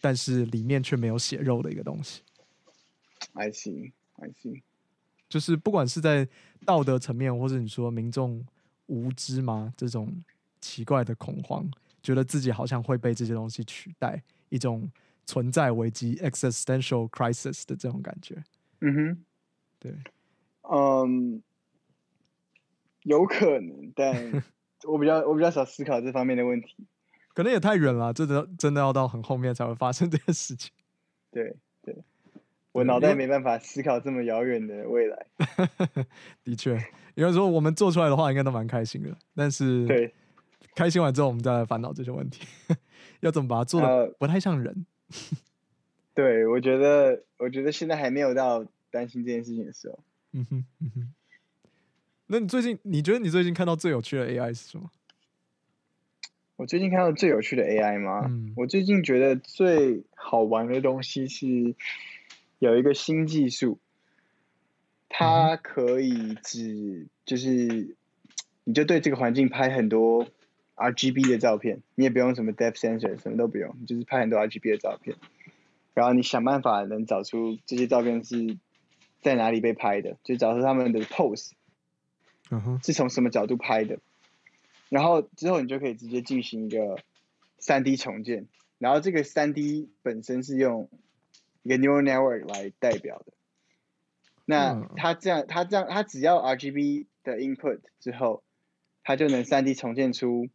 [0.00, 2.22] 但是里面却没有血肉的一个东西。
[3.34, 3.92] I see,
[5.28, 6.28] 就是不管是在
[6.64, 8.44] 道德层面，或者你说民众
[8.86, 9.72] 无知吗？
[9.76, 10.22] 这种
[10.60, 11.70] 奇怪的恐慌。
[12.02, 14.90] 觉得自己好像会被这些东西取代，一种
[15.24, 18.42] 存在危机 （existential crisis） 的这种感觉。
[18.80, 19.24] 嗯哼，
[19.78, 19.96] 对，
[20.62, 21.40] 嗯，
[23.04, 24.42] 有可能，但
[24.82, 26.74] 我比较我比较少思考这方面的问题。
[27.34, 30.72] 可能也太远了，真的真的要到很后面才会发生这件事情。
[31.30, 31.56] 对对，
[32.72, 35.26] 我脑袋没办法思考这么遥远的未来。
[36.42, 36.72] 的确，
[37.14, 40.14] 有人说我们做出来的话应该都蛮开心的，但是对。
[40.74, 42.46] 开心完之后，我们再来烦恼这些问题，
[43.20, 44.86] 要怎么把它做的不太像人？
[45.10, 45.38] 呃、
[46.16, 49.98] 对，我觉得，我觉得现在还没有到担心这件事情的时候。
[50.32, 51.12] 嗯哼，嗯哼。
[52.28, 54.90] 那你最近，你觉得你最近看到最有趣的 AI 是什么？
[56.56, 58.24] 我最近看到最有趣的 AI 吗？
[58.30, 61.74] 嗯、我最近觉得最好玩的东西是
[62.70, 63.80] 有一个新技术，
[65.08, 67.96] 它可以只就是，
[68.64, 70.28] 你就对这个环境拍很多。
[70.74, 75.16] RGB 的照片，你也不用什么 depth sensor，什么都不用，就是拍很多 RGB 的照片，
[75.92, 78.56] 然后你想办法能找出这些照片是
[79.20, 81.50] 在哪里被拍的，就找出他们的 pose，
[82.50, 83.98] 嗯哼，是从什么角度拍的，
[84.88, 86.98] 然后之后你就可以直接进行一个
[87.58, 88.46] 三 D 重建，
[88.78, 90.88] 然后这个三 D 本身是用
[91.62, 93.32] 一个 neural network 来代表的，
[94.44, 98.42] 那它这样，它这样，它只要 RGB 的 input 之后，
[99.02, 100.48] 它就能 3D 重建出。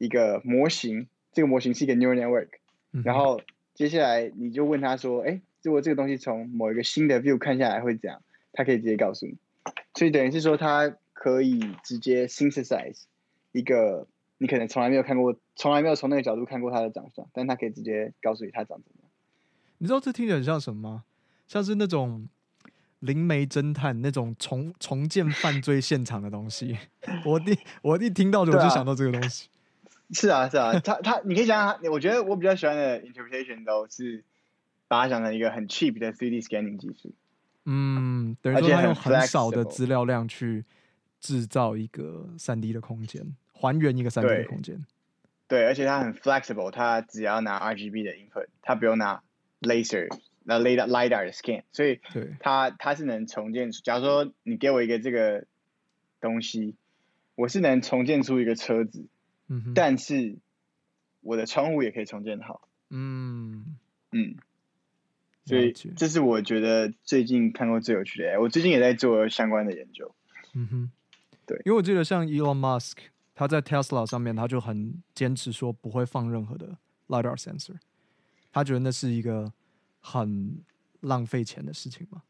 [0.00, 2.50] 一个模型，这个模型是一个 neural network，
[2.92, 3.40] 嗯、然后
[3.74, 8.22] 接下来你就问他说：“哎，如果这个东西从某一个新的 view 看下来会怎样？”
[8.54, 9.36] 他可以直接告诉你，
[9.94, 13.06] 所以等于是说，它可以直接 synthesize
[13.50, 14.06] 一个
[14.38, 18.97] 你可能从来没有看过、从来没有从那个角度看过它的长相，但它可以直接告诉你它长怎么样。
[19.78, 21.04] 你知道这听起来很像什么吗？
[21.46, 22.28] 像是那种
[23.00, 26.76] 灵媒侦探那种重重建犯罪现场的东西。
[27.24, 29.48] 我一我一听到的我就想到这个东西。
[30.10, 34.24] 是啊，是啊，他他，你可以想想，我觉得我比较喜欢的 interpretation 都是
[34.88, 37.14] 把它想成一个很 cheap 的 3D scanning 技术。
[37.66, 40.64] 嗯，等于说他用很少的资料量去
[41.20, 44.82] 制造一个 3D 的空间，还原一个 3D 的空间。
[45.46, 49.22] 对，而且它很 flexible，它只要拿 RGB 的 input，它不用拿
[49.60, 50.08] laser，
[50.44, 52.00] 那 lidar lidar 的 scan，所以
[52.40, 53.80] 它它是能重建出。
[53.82, 55.46] 假如说你给我一个这个
[56.20, 56.76] 东西，
[57.34, 59.06] 我是能重建出一个车子。
[59.48, 60.36] 嗯，但是
[61.20, 62.68] 我的窗户也可以重建好。
[62.90, 63.76] 嗯
[64.12, 64.36] 嗯，
[65.46, 68.40] 所以这是我觉得最近看过最有趣的 AI。
[68.40, 70.14] 我最近也在做相关的研究。
[70.54, 70.90] 嗯哼，
[71.46, 72.96] 对，因为我记得像 Elon Musk，
[73.34, 76.76] 他在 Tesla 上面，他就很坚持说不会放任何的
[77.08, 77.76] lidar sensor，
[78.58, 79.52] 他觉得那是一个
[80.00, 80.62] 很
[81.00, 82.22] 浪费钱的事情嘛。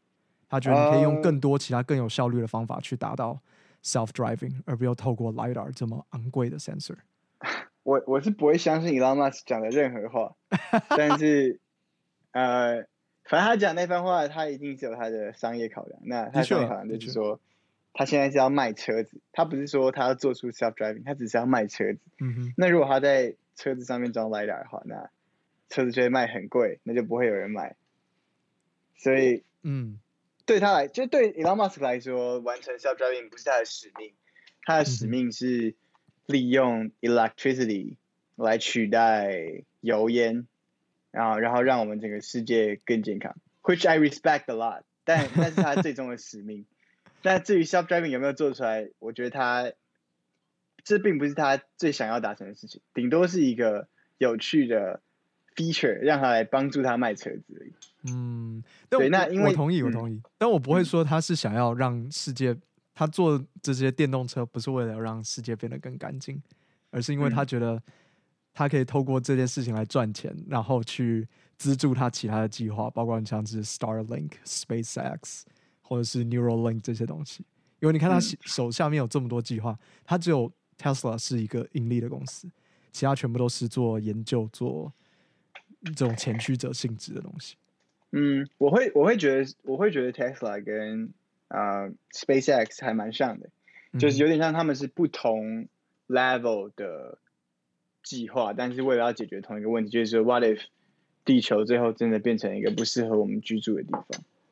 [0.47, 3.39] 他觉得你可以用更多其他更有效率的方法去达到
[3.83, 6.95] self-driving，而不要透过 lidar 这么昂贵的 sensor。
[7.83, 10.35] 我我是不会相信 Elon Musk 讲的任何话，
[10.97, 11.59] 但是，
[12.31, 12.85] 呃，
[13.23, 15.99] 反正他讲那番话，他一定是有他的商业考量。
[16.03, 17.39] 那他商业考量就是说，
[17.93, 21.99] 他现在是要卖车子，他不是说他要做出 self driving，他只是要卖车子。
[22.19, 22.53] 嗯哼。
[22.57, 25.09] 那如果他在车子上面装 lidar 的话，那
[25.69, 27.75] 车子就会卖很贵，那就不会有人买。
[28.97, 29.99] 所以，嗯，
[30.45, 34.13] 对他来，就对 Elon Musk 来说，完成 self driving 不是他的使命，
[34.63, 35.75] 他的使命是。
[36.29, 37.95] 利用 electricity
[38.35, 40.45] 来取代油烟，
[41.09, 45.27] 然后然后让我们整个世界更健康，which I respect a lot 但。
[45.35, 46.67] 但那是他最终的使命。
[47.23, 49.73] 那至于 self driving 有没有做出来，我觉得他
[50.83, 53.87] 这并不是他最想要达成的事情，顶多是一个
[54.19, 55.01] 有趣的
[55.59, 57.71] feature，让他来帮助他卖车子。
[58.03, 62.55] 嗯，对，那因为我同意，我同意，嗯、但我不会说他是想要让世界，
[62.95, 66.41] 他做这些电动车不是为了让世界变得更干净，
[66.91, 67.81] 而是因为他觉得
[68.53, 75.41] 他可以透过这件事情来赚钱，然后去资助他其他的计划，包括像是 Starlink、SpaceX
[75.81, 77.43] 或者是 Neuralink 这些东西。
[77.81, 82.49] 因为你看他手下面有这么多计划，他只有 Tesla 是一个盈利的公司，
[82.91, 84.91] 其他全部都是做研究、做
[85.83, 87.55] 这种前驱者性质的东西。
[88.11, 91.13] 嗯，我会我会觉得我会觉得 Tesla 跟
[91.47, 93.49] 啊、呃、SpaceX 还蛮像的，
[93.99, 95.67] 就是有点像他们是不同
[96.07, 97.19] level 的
[98.01, 100.61] 计划，但是为了要解决同一个问题，就是说 What if
[101.23, 104.05] 地球最后真的变成一个不适合我们居住的地方？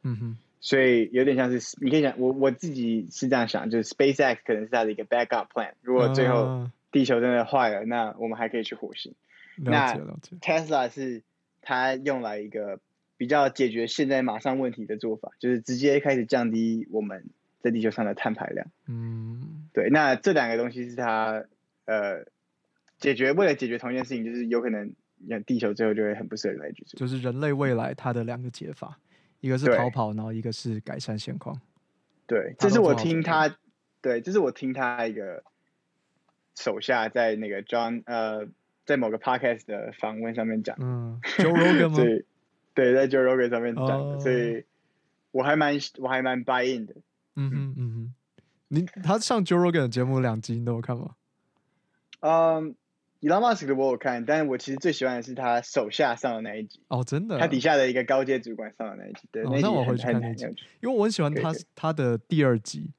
[0.04, 9.16] 嗯哼，所以有点像是你可以想，我我自己是这样想，就是 SpaceX 可能是它的一个 backup plan，如果最后地球真的坏了，那我们还可以去火星。
[9.58, 9.94] 那
[10.42, 11.24] Tesla 是
[11.62, 12.80] 它用来一个。
[13.20, 17.32] 比较解决现在马上问题的做法，就是直接开始降低我们
[17.64, 18.68] 在地球上的碳排量。
[18.86, 19.90] 嗯，对。
[19.90, 21.44] 那这两个东西是它
[21.86, 22.26] 呃
[23.00, 24.94] 解决，为了解决同一件事情，就是有可能
[25.28, 26.96] 让地球最后就会很不适合人类居住。
[26.96, 29.00] 就是人类未来它的两个解法，
[29.40, 31.60] 一个是逃跑，然后一个是改善现况。
[32.28, 33.58] 对，这是我听他，
[34.00, 35.44] 对，这是我听他一个
[36.54, 38.48] 手下在那个 John 呃
[38.88, 40.76] 在某个 podcast 的访问上面讲。
[40.80, 41.98] 嗯，Joe Rogan 吗？
[42.74, 44.22] 对，在 Joe Rogan 上面讲的，oh.
[44.22, 44.64] 所以
[45.32, 46.96] 我还蛮我还蛮 buy in 的。
[47.36, 48.14] 嗯哼嗯哼，
[48.70, 51.16] 你他上 Joe Rogan 的节目两集你都有看吗？
[52.22, 52.76] 嗯
[53.22, 56.80] ，Elon Musk 的我有看，但是我其实最喜欢的是他手下上的那一集。
[56.88, 57.38] 哦，真的？
[57.38, 59.28] 他底下的一个高阶主管上的那一集。
[59.32, 60.46] 对，那我回去看那集，
[60.82, 62.92] 因为我很喜欢他他的第二集，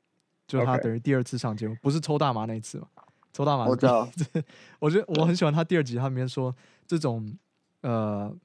[0.46, 2.88] 就他等于第二次上节目，不是抽大麻那一次嘛？
[3.32, 4.10] 抽大满我知道。
[4.80, 6.54] 我觉得我很喜欢他第二集，他里面说
[6.86, 7.36] 这种
[7.82, 8.36] 呃。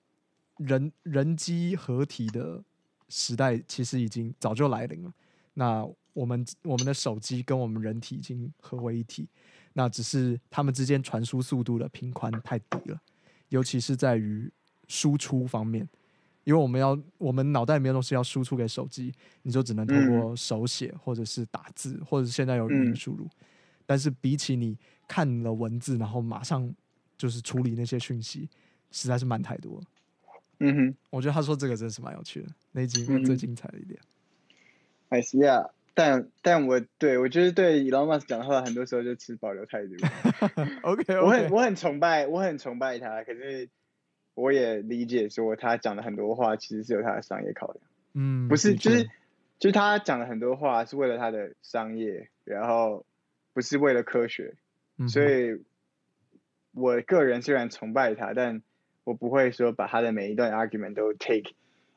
[0.57, 2.63] 人人机合体的
[3.09, 5.11] 时代其实已经早就来临了。
[5.55, 9.27] 那我们我们的手机跟我们人体已经合为一体，
[9.73, 13.01] 那只是他们之间传输速度的频宽太低了，
[13.49, 14.49] 尤其是在于
[14.87, 15.89] 输出方面。
[16.43, 19.11] 因为我们要我们脑袋里面的东西要输出给手机，
[19.41, 23.27] 你就只能通过手写或者是打字，或者是现在有语音输入。
[23.85, 24.77] 但是比起你
[25.07, 26.73] 看了文字，然后马上
[27.17, 28.49] 就是处理那些讯息，
[28.91, 29.83] 实在是慢太多了。
[30.59, 33.99] 嗯哼，我觉得他说这个真是蛮有趣的，那一集最精彩的一点。
[35.09, 39.93] I see，yeah，但但我对我觉得对 Elon Musk 讲的话，很多时候就持保留态度。
[40.83, 41.21] OK，, okay.
[41.21, 43.69] 我很我很崇拜，我很崇拜他，可是
[44.35, 47.85] 我也理解说他讲的很多话其实是有他的商业考量。
[48.13, 49.03] 嗯，不是，就是
[49.59, 53.05] 就是他讲了很多话是为了他的商业，然后
[53.53, 54.55] 不是为了科学。
[54.97, 55.63] 嗯、所以，
[56.73, 58.61] 我个人虽然崇拜他，但
[59.03, 61.51] 我不会说把他的每一段 argument 都 take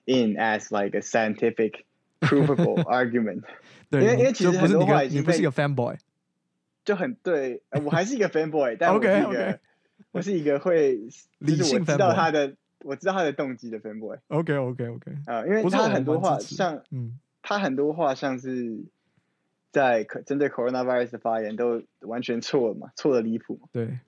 [0.07, 1.85] in as like a scientific
[2.21, 3.43] provable argument，
[3.91, 5.99] 对，因为因为其实很多话已经你不是一个 fanboy，
[6.85, 9.59] 就很对，我还是一个 fanboy， 但我是一个 okay, okay.
[10.13, 10.99] 我是一个会
[11.39, 14.19] 理性知道他的我知道他的动机的 fanboy。
[14.29, 18.85] OK OK OK，啊、呃，因为他很多话像，嗯，他很多话像是
[19.77, 23.99] 在针对 coronavirus 的发言都完全错了嘛，错的离谱，对，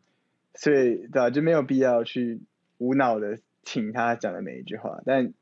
[0.54, 2.40] 所以对吧，就没有必要去。
[2.78, 5.34] 无脑的听他讲的每一句话，但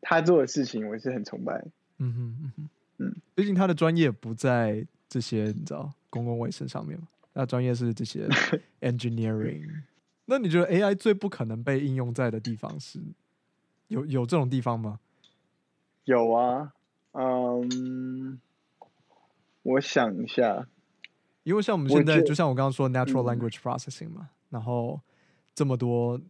[0.00, 1.66] 他做的事情我是很崇拜。
[1.98, 8.26] 嗯哼嗯哼嗯，毕竟他的专业不在这些你知道公共卫生上面嘛，他专业是这些
[8.80, 9.82] engineering。
[10.24, 12.98] 那你觉得 AI 最不可能被应用在的地方是
[13.88, 14.98] 有有这种地方吗？
[16.04, 16.72] 有啊，
[17.12, 18.40] 嗯，
[19.62, 20.66] 我想一下，
[21.42, 25.00] 因为像我们现在就像我刚刚说 natural language processing 嘛，嗯、然后
[25.54, 26.20] 这么多。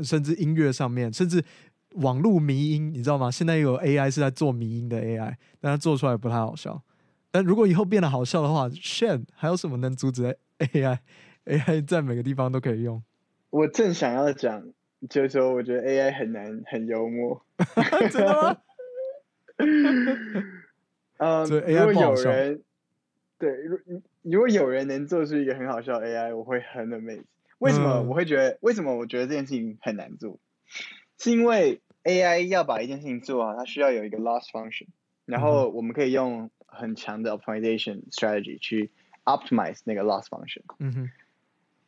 [0.00, 1.44] 甚至音乐上面，甚至
[1.96, 3.28] 网络迷音，你知道吗？
[3.32, 6.80] 现在有 AI 是在做迷音的 AI，但它做出来不太好笑。
[7.32, 13.02] 但如果以后变得好笑的话，shit，还有什么能阻止 AI？AI 在每个地方都可以用。
[13.50, 14.62] 我正想要讲，
[15.10, 17.44] 就是说，我觉得 AI 很难很幽默。
[18.12, 18.56] 真的吗？
[21.18, 22.62] 嗯，如果有人，
[23.38, 23.78] 对，如
[24.22, 27.24] 如果有人能做出一个很好笑的 AI，我会很 amazed。
[27.58, 28.50] 为什么我会觉得？
[28.50, 30.38] 嗯、为什么我觉得这件事情很难做？
[31.18, 34.86] 是因为 AI 要把一件事情做好，它需要有一个 loss function，
[35.24, 38.92] 然后我们可以用很强的 optimization strategy 去
[39.24, 40.62] optimize 那个 loss function。
[40.78, 41.10] 嗯哼。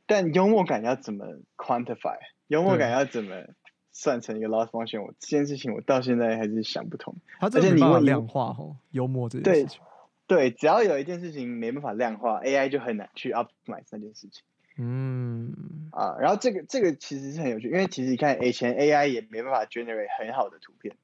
[0.06, 1.24] 但幽默感要怎么
[1.56, 2.18] quantify？
[2.48, 3.44] 幽默感要怎么
[3.92, 5.02] 算成一个 loss function？
[5.02, 7.14] 我这件事情我到现在还是想不通。
[7.40, 9.80] 而且你问量化吼，幽默这件事情。
[10.26, 14.42] 对，只要有一件事情没办法量化，AI 就很难去 optimize 那件事情。
[14.76, 15.52] 嗯。
[15.92, 20.96] 啊，然后这个这个其实是很有趣，因为其实你看以前 AI 也没办法 generate 很好的图片。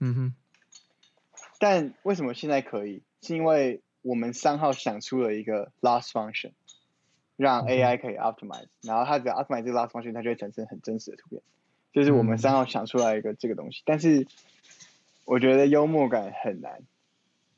[0.00, 0.34] 嗯哼。
[1.58, 3.02] 但为什么现在可以？
[3.20, 6.52] 是因为我们三号想出了一个 loss function。
[7.34, 11.42] 让 AI 可以 optimize，、嗯、然后它只要 optimize 这个 loss function，它就会产生很真实的图片。
[11.92, 14.26] 就是我们三号想出来一个这个东西，嗯、但是
[15.24, 16.80] 我觉得幽默感很难。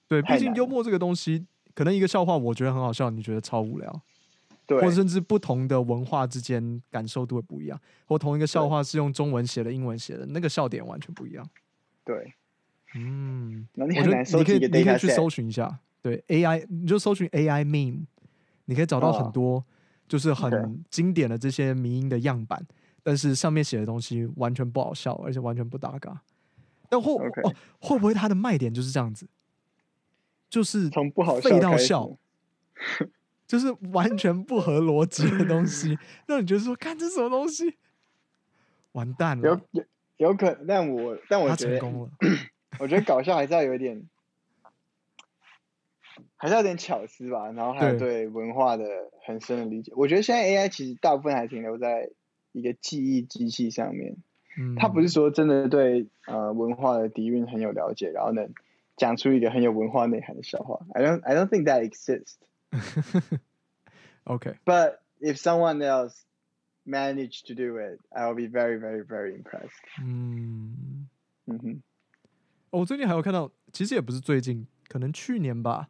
[0.08, 4.02] 对，毕竟幽默这个东西，可能一个笑话我觉得很好笑，你觉得超无聊。
[4.66, 4.80] 对。
[4.80, 11.48] 或者甚至不同的文化之间感受度会不一样，或同一个笑话是用中文写的、英文写的，那个笑点完全不一样。
[12.04, 12.34] 对。
[12.94, 13.66] 嗯。
[13.76, 18.04] 我觉得你可以，你可以去搜寻一下，对 AI，你就搜寻 AI meme，
[18.64, 19.58] 你可以找到很多。
[19.58, 19.64] 哦
[20.06, 22.62] 就是很经典的这些迷音的样板，
[23.04, 26.22] 但是上面写的东西完全不好笑，而且完全不搭嘎。
[26.88, 29.28] 但会哦，会不会它的卖点就是这样子？
[30.50, 32.16] 就是从不好笑到笑，
[33.46, 37.76] 就是完全不合逻辑的东西，让你觉得说，看这什么东西？
[38.92, 39.48] 完蛋了。
[39.48, 39.84] 有有
[40.28, 42.10] 有可能，但我但我觉得，成功了
[42.80, 44.08] 我觉得搞笑还是要有一点。
[46.36, 48.84] 还是要点巧思吧，然后还有对文化的
[49.24, 49.92] 很深的理解。
[49.96, 52.10] 我觉得现在 AI 其实大部分还停留在
[52.54, 54.16] 一个记忆机器上面，
[54.56, 58.54] 嗯，它不是说真的对呃文化的底蕴很有了解，然后能
[58.96, 60.86] 讲出一个很有文化内涵的笑话。
[60.94, 62.36] I don't I don't think that exists.
[64.24, 64.54] Okay.
[64.64, 66.22] But if someone else
[66.86, 69.82] managed to do it, I will be very very very impressed.
[70.00, 71.08] 嗯
[71.46, 71.82] 嗯哼，
[72.70, 75.88] 我最近还有看到，其实也不是最近，可能去年吧。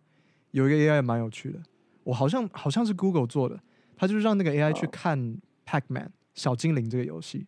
[0.52, 1.60] 有一个 AI 蛮有趣的，
[2.04, 3.60] 我好像好像是 Google 做的，
[3.96, 5.36] 他就是让那个 AI 去看
[5.66, 7.46] Pac-Man 小精灵这个游戏，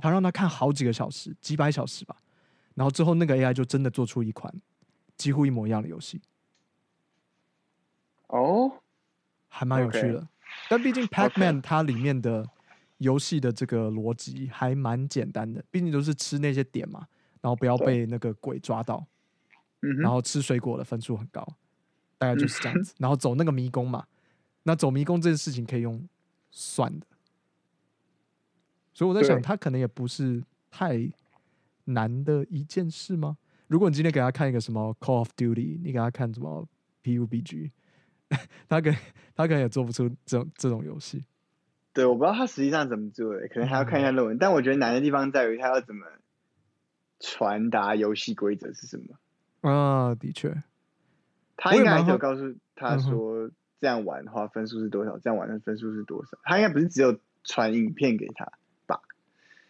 [0.00, 2.16] 他让他看好几个小时，几百小时吧，
[2.74, 4.52] 然后之后那个 AI 就真的做出一款
[5.16, 6.20] 几乎一模一样的游戏。
[8.28, 8.70] 哦，
[9.48, 10.28] 还蛮有趣的，
[10.68, 12.48] 但毕竟 Pac-Man 它里面的
[12.98, 17.06] 游戏的这个逻辑还蛮简单的，毕竟都是吃那些点嘛，
[17.40, 19.06] 然后不要被那个鬼抓到，
[19.80, 21.46] 然后吃水果的分数很高。
[22.18, 24.06] 大概就是这样子， 然后走那个迷宫嘛，
[24.64, 26.06] 那走迷宫这件事情可以用
[26.50, 27.06] 算的，
[29.00, 31.10] 所以我在想，他可能也不是太
[31.84, 33.38] 难的一件事吗？
[33.66, 36.68] 如果你今天给他看一个什么 Call of Duty，你给他看什么
[37.02, 37.70] PUBG，
[38.68, 38.90] 他可
[39.34, 41.24] 他可能也做不出这种这种游戏。
[41.94, 44.36] 对，我不知道他实际上怎么做的，可能还要看一下论文。
[44.36, 46.04] 嗯、但我觉得难的地方在于他要怎么
[47.20, 49.70] 传达游戏规则是什么。
[49.70, 50.62] 啊，的确。
[51.56, 56.36] 他应该有告诉他说，这样玩的话分数是多少，这样玩的分数是多少。
[56.42, 58.52] 他应该不是只有传影片给他吧？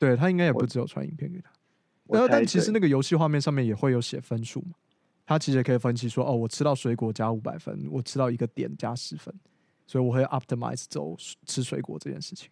[0.00, 1.48] 对，他应该也不只有传影片给他。
[2.08, 4.72] 然后但其实那个游戏画面上面也会有写分数嘛？
[5.24, 9.32] 他其实也可以分析说，哦，我吃到水果加五百分，我吃到一个点加十分，
[9.86, 11.14] 所以我会 optimize 走
[11.46, 12.50] 吃水果这件事情。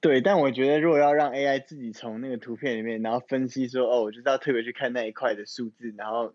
[0.00, 6.34] 对，但我觉得如果要让 AI 自己从那个图片里面，然后分析说，哦，我就要特别去看那一块的数字，然后。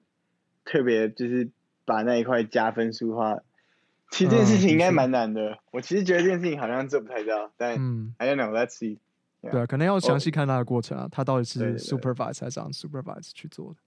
[0.67, 1.51] 特别就是
[1.85, 3.37] 把那一块加分数化，
[4.09, 5.51] 其实这件事情应该蛮难的。
[5.51, 8.97] 嗯、我其实觉得这件事情好像做不太到，但嗯，I don't know, let's see。
[9.51, 13.79] 对啊，可能要详细看它的过程啊，它到底是 supervise 还是 unsupervise 去做的，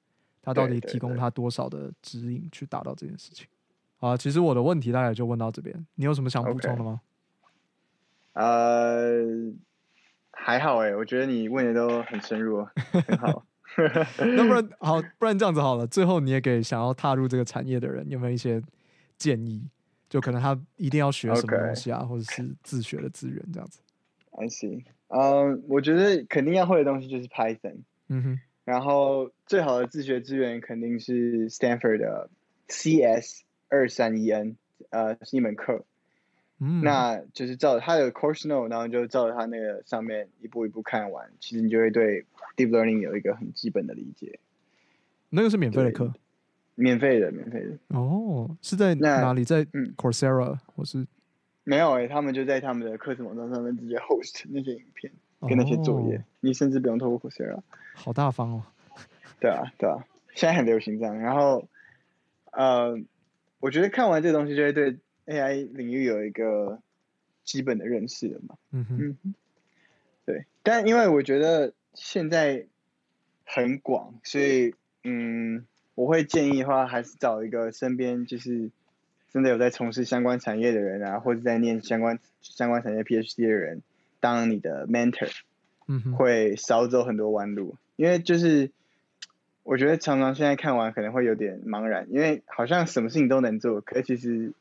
[0.42, 3.46] 它到底提供它多少的指引去达到这件事情。
[3.98, 7.00] 啊，其实我的问题大概就问到这边，你有什么想补充的吗？
[8.34, 9.54] 呃、uh,，
[10.30, 13.44] 还好哎，我觉得你问的都很深入，很好。
[14.18, 15.86] 那不然好，不然这样子好了。
[15.86, 18.60] 最后你也给想要踏入这个产业的人有没有一些
[19.16, 19.68] 建议？
[20.08, 23.80] 就可能他一定要学什么东西啊.或者是自学的资源这样子。
[24.32, 27.78] I see，嗯、uh,，我觉得肯定要会的东西就是 Python。
[28.08, 28.40] 嗯哼。
[28.64, 32.28] 然后最好的自学资源肯定是 Stanford 的
[32.68, 34.56] CS 二三一 N，
[34.90, 35.86] 呃，是一门课。
[36.58, 42.26] 嗯，那就是照他的 course note，然后就照着他那个上面一步一步看完，其实你就会对
[42.56, 44.38] deep learning 有一个很基本的理解。
[45.30, 46.12] 那个是免费的课，
[46.74, 47.98] 免费的，免费的。
[47.98, 49.44] 哦，是在哪里？
[49.44, 49.64] 在
[49.96, 51.06] Coursera、嗯、或是？
[51.68, 55.12] 没有诶、欸，他们就在他们的课程网站上面直接 host 那些影片
[55.48, 57.60] 跟那些作业，哦、你甚至不用透过 Coursera。
[57.94, 58.62] 好大方哦。
[59.40, 60.04] 对啊，对啊，
[60.34, 61.18] 现在很流行这样。
[61.18, 61.68] 然后，
[62.52, 62.98] 呃，
[63.60, 64.96] 我觉得看完这个东西就会对。
[65.28, 66.80] AI 领域有一个
[67.44, 68.56] 基本的认识了嘛？
[68.70, 69.34] 嗯哼，
[70.24, 70.46] 对。
[70.62, 72.64] 但因为我觉得现在
[73.44, 74.74] 很广，所以
[75.04, 78.70] 嗯，我会建议的话，还是找一个身边就是
[79.30, 83.82] 真的有在从事相关产业的人啊，或者在念相关相关产业 PhD 的人
[84.20, 85.30] 当你的 mentor，
[85.86, 87.76] 嗯哼，会少走很多弯路。
[87.96, 88.70] 因为就是
[89.64, 94.52] 我觉得常常现在看完可能会有点茫然，因为好像什么事情都能做，可是其实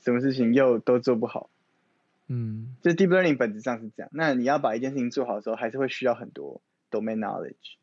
[0.00, 1.50] 什么事情又都做不好。
[2.28, 4.10] 嗯，就 deep learning 本质上是这样。
[4.12, 7.76] 那你要把一件事情做好的时候，还是会需要很多 domain knowledge。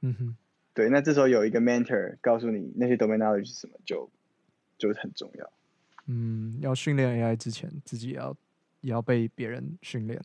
[0.00, 0.36] 嗯哼，
[0.74, 4.10] 对，那这时候有一个 mentor 告诉你那些 domain knowledge 是什么，就
[4.88, 5.52] 就很重要。
[6.06, 8.36] 嗯，要训练 AI 之前，自己也要
[8.80, 10.20] 也要被别人训练。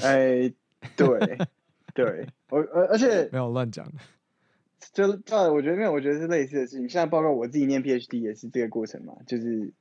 [0.00, 0.52] 哎，
[0.96, 1.38] 对，
[1.94, 3.90] 对，我而而且没有乱讲。
[4.92, 6.88] 就呃，我觉得没有，我觉得是类似的事情。
[6.88, 9.72] 现在包括我自己念 PhD 也是这个过程嘛，就是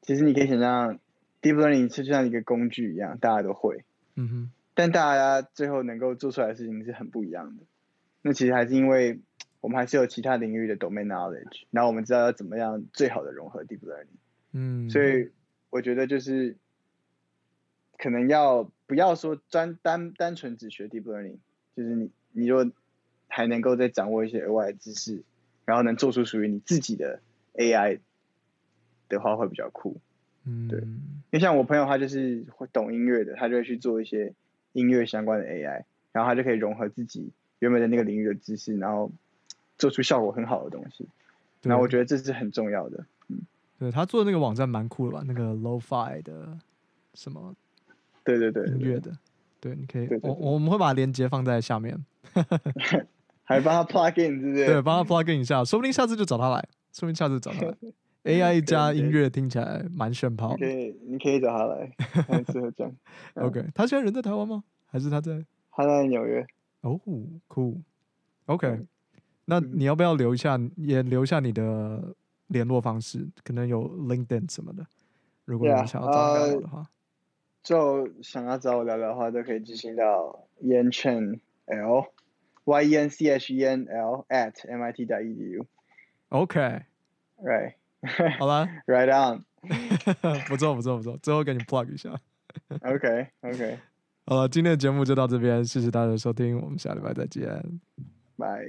[0.00, 0.98] 其实你可以想象
[1.42, 3.84] deep learning 就像一个工具一样，大家都会。
[4.14, 4.50] 嗯哼。
[4.74, 7.62] 但大家最后能够做出来的事情是很不一样的。
[8.22, 9.20] 那其实还是因为
[9.62, 14.18] 我们还是有其他领域的 domain knowledge，然后我们知道要怎么样最好的融合 deep learning。
[14.50, 15.30] 嗯，所以
[15.70, 16.56] 我觉得就是
[17.96, 21.38] 可能要不要说专单单纯只学 deep learning，
[21.76, 22.70] 就是你你如果
[23.28, 25.22] 还能够再掌握一些额外的知识，
[25.64, 27.20] 然后能做出属于你自己的
[27.54, 28.00] AI
[29.08, 30.00] 的话，会比较酷。
[30.44, 34.34] 嗯，对，因为像我朋友他就是会懂音乐的，他就会去做一些
[34.72, 37.32] 音乐相关的 AI，然后他就可以融合自己。
[37.60, 39.12] 原本的那个领域的知识，然后
[39.82, 41.04] 做出效果很好的东西，
[41.62, 43.04] 那我觉得这是很重要的。
[43.26, 43.40] 嗯，
[43.80, 45.24] 对他做的那个网站蛮酷的吧？
[45.26, 46.56] 那个 Lo-Fi 的
[47.14, 47.52] 什么？
[48.22, 49.10] 对对对，音乐的，
[49.58, 51.98] 对，你可以，我我们会把链接放在下面，
[53.42, 54.66] 还帮他 plug in，是不是？
[54.66, 56.60] 对，帮他 plug in 一下，说不定下次就找他来，
[56.92, 57.74] 说不定下次找他来。
[58.22, 61.90] AI 加音乐听起来蛮炫炮的，可以，你可以找他来，
[62.28, 62.92] 很适合这样。
[63.34, 64.62] OK，他现在人在台湾吗？
[64.86, 65.44] 还是他在？
[65.72, 66.46] 他在纽约。
[66.82, 67.00] 哦，
[67.48, 67.80] 酷
[68.46, 68.86] ，OK，
[69.52, 72.14] 那你要不要留一下，也留下你的
[72.46, 73.28] 联络方式？
[73.44, 74.82] 可能有 LinkedIn 什么的，
[75.44, 76.86] 如果你想要找我的话，yeah, uh,
[77.62, 82.06] 就想要找我聊聊的话，都可以进行到 Yan Chen L
[82.64, 85.66] Y E N C H E N L at MIT 点 edu。
[86.30, 87.74] OK，Right，
[88.38, 89.44] 好了，Right on，
[90.48, 92.18] 不错不错不错，最后给你 plug 一下。
[92.80, 93.78] OK OK。
[94.24, 97.62] 好了，今天的节目就到这边，谢谢大家的收听，我们下礼拜再见，
[98.38, 98.64] 拜。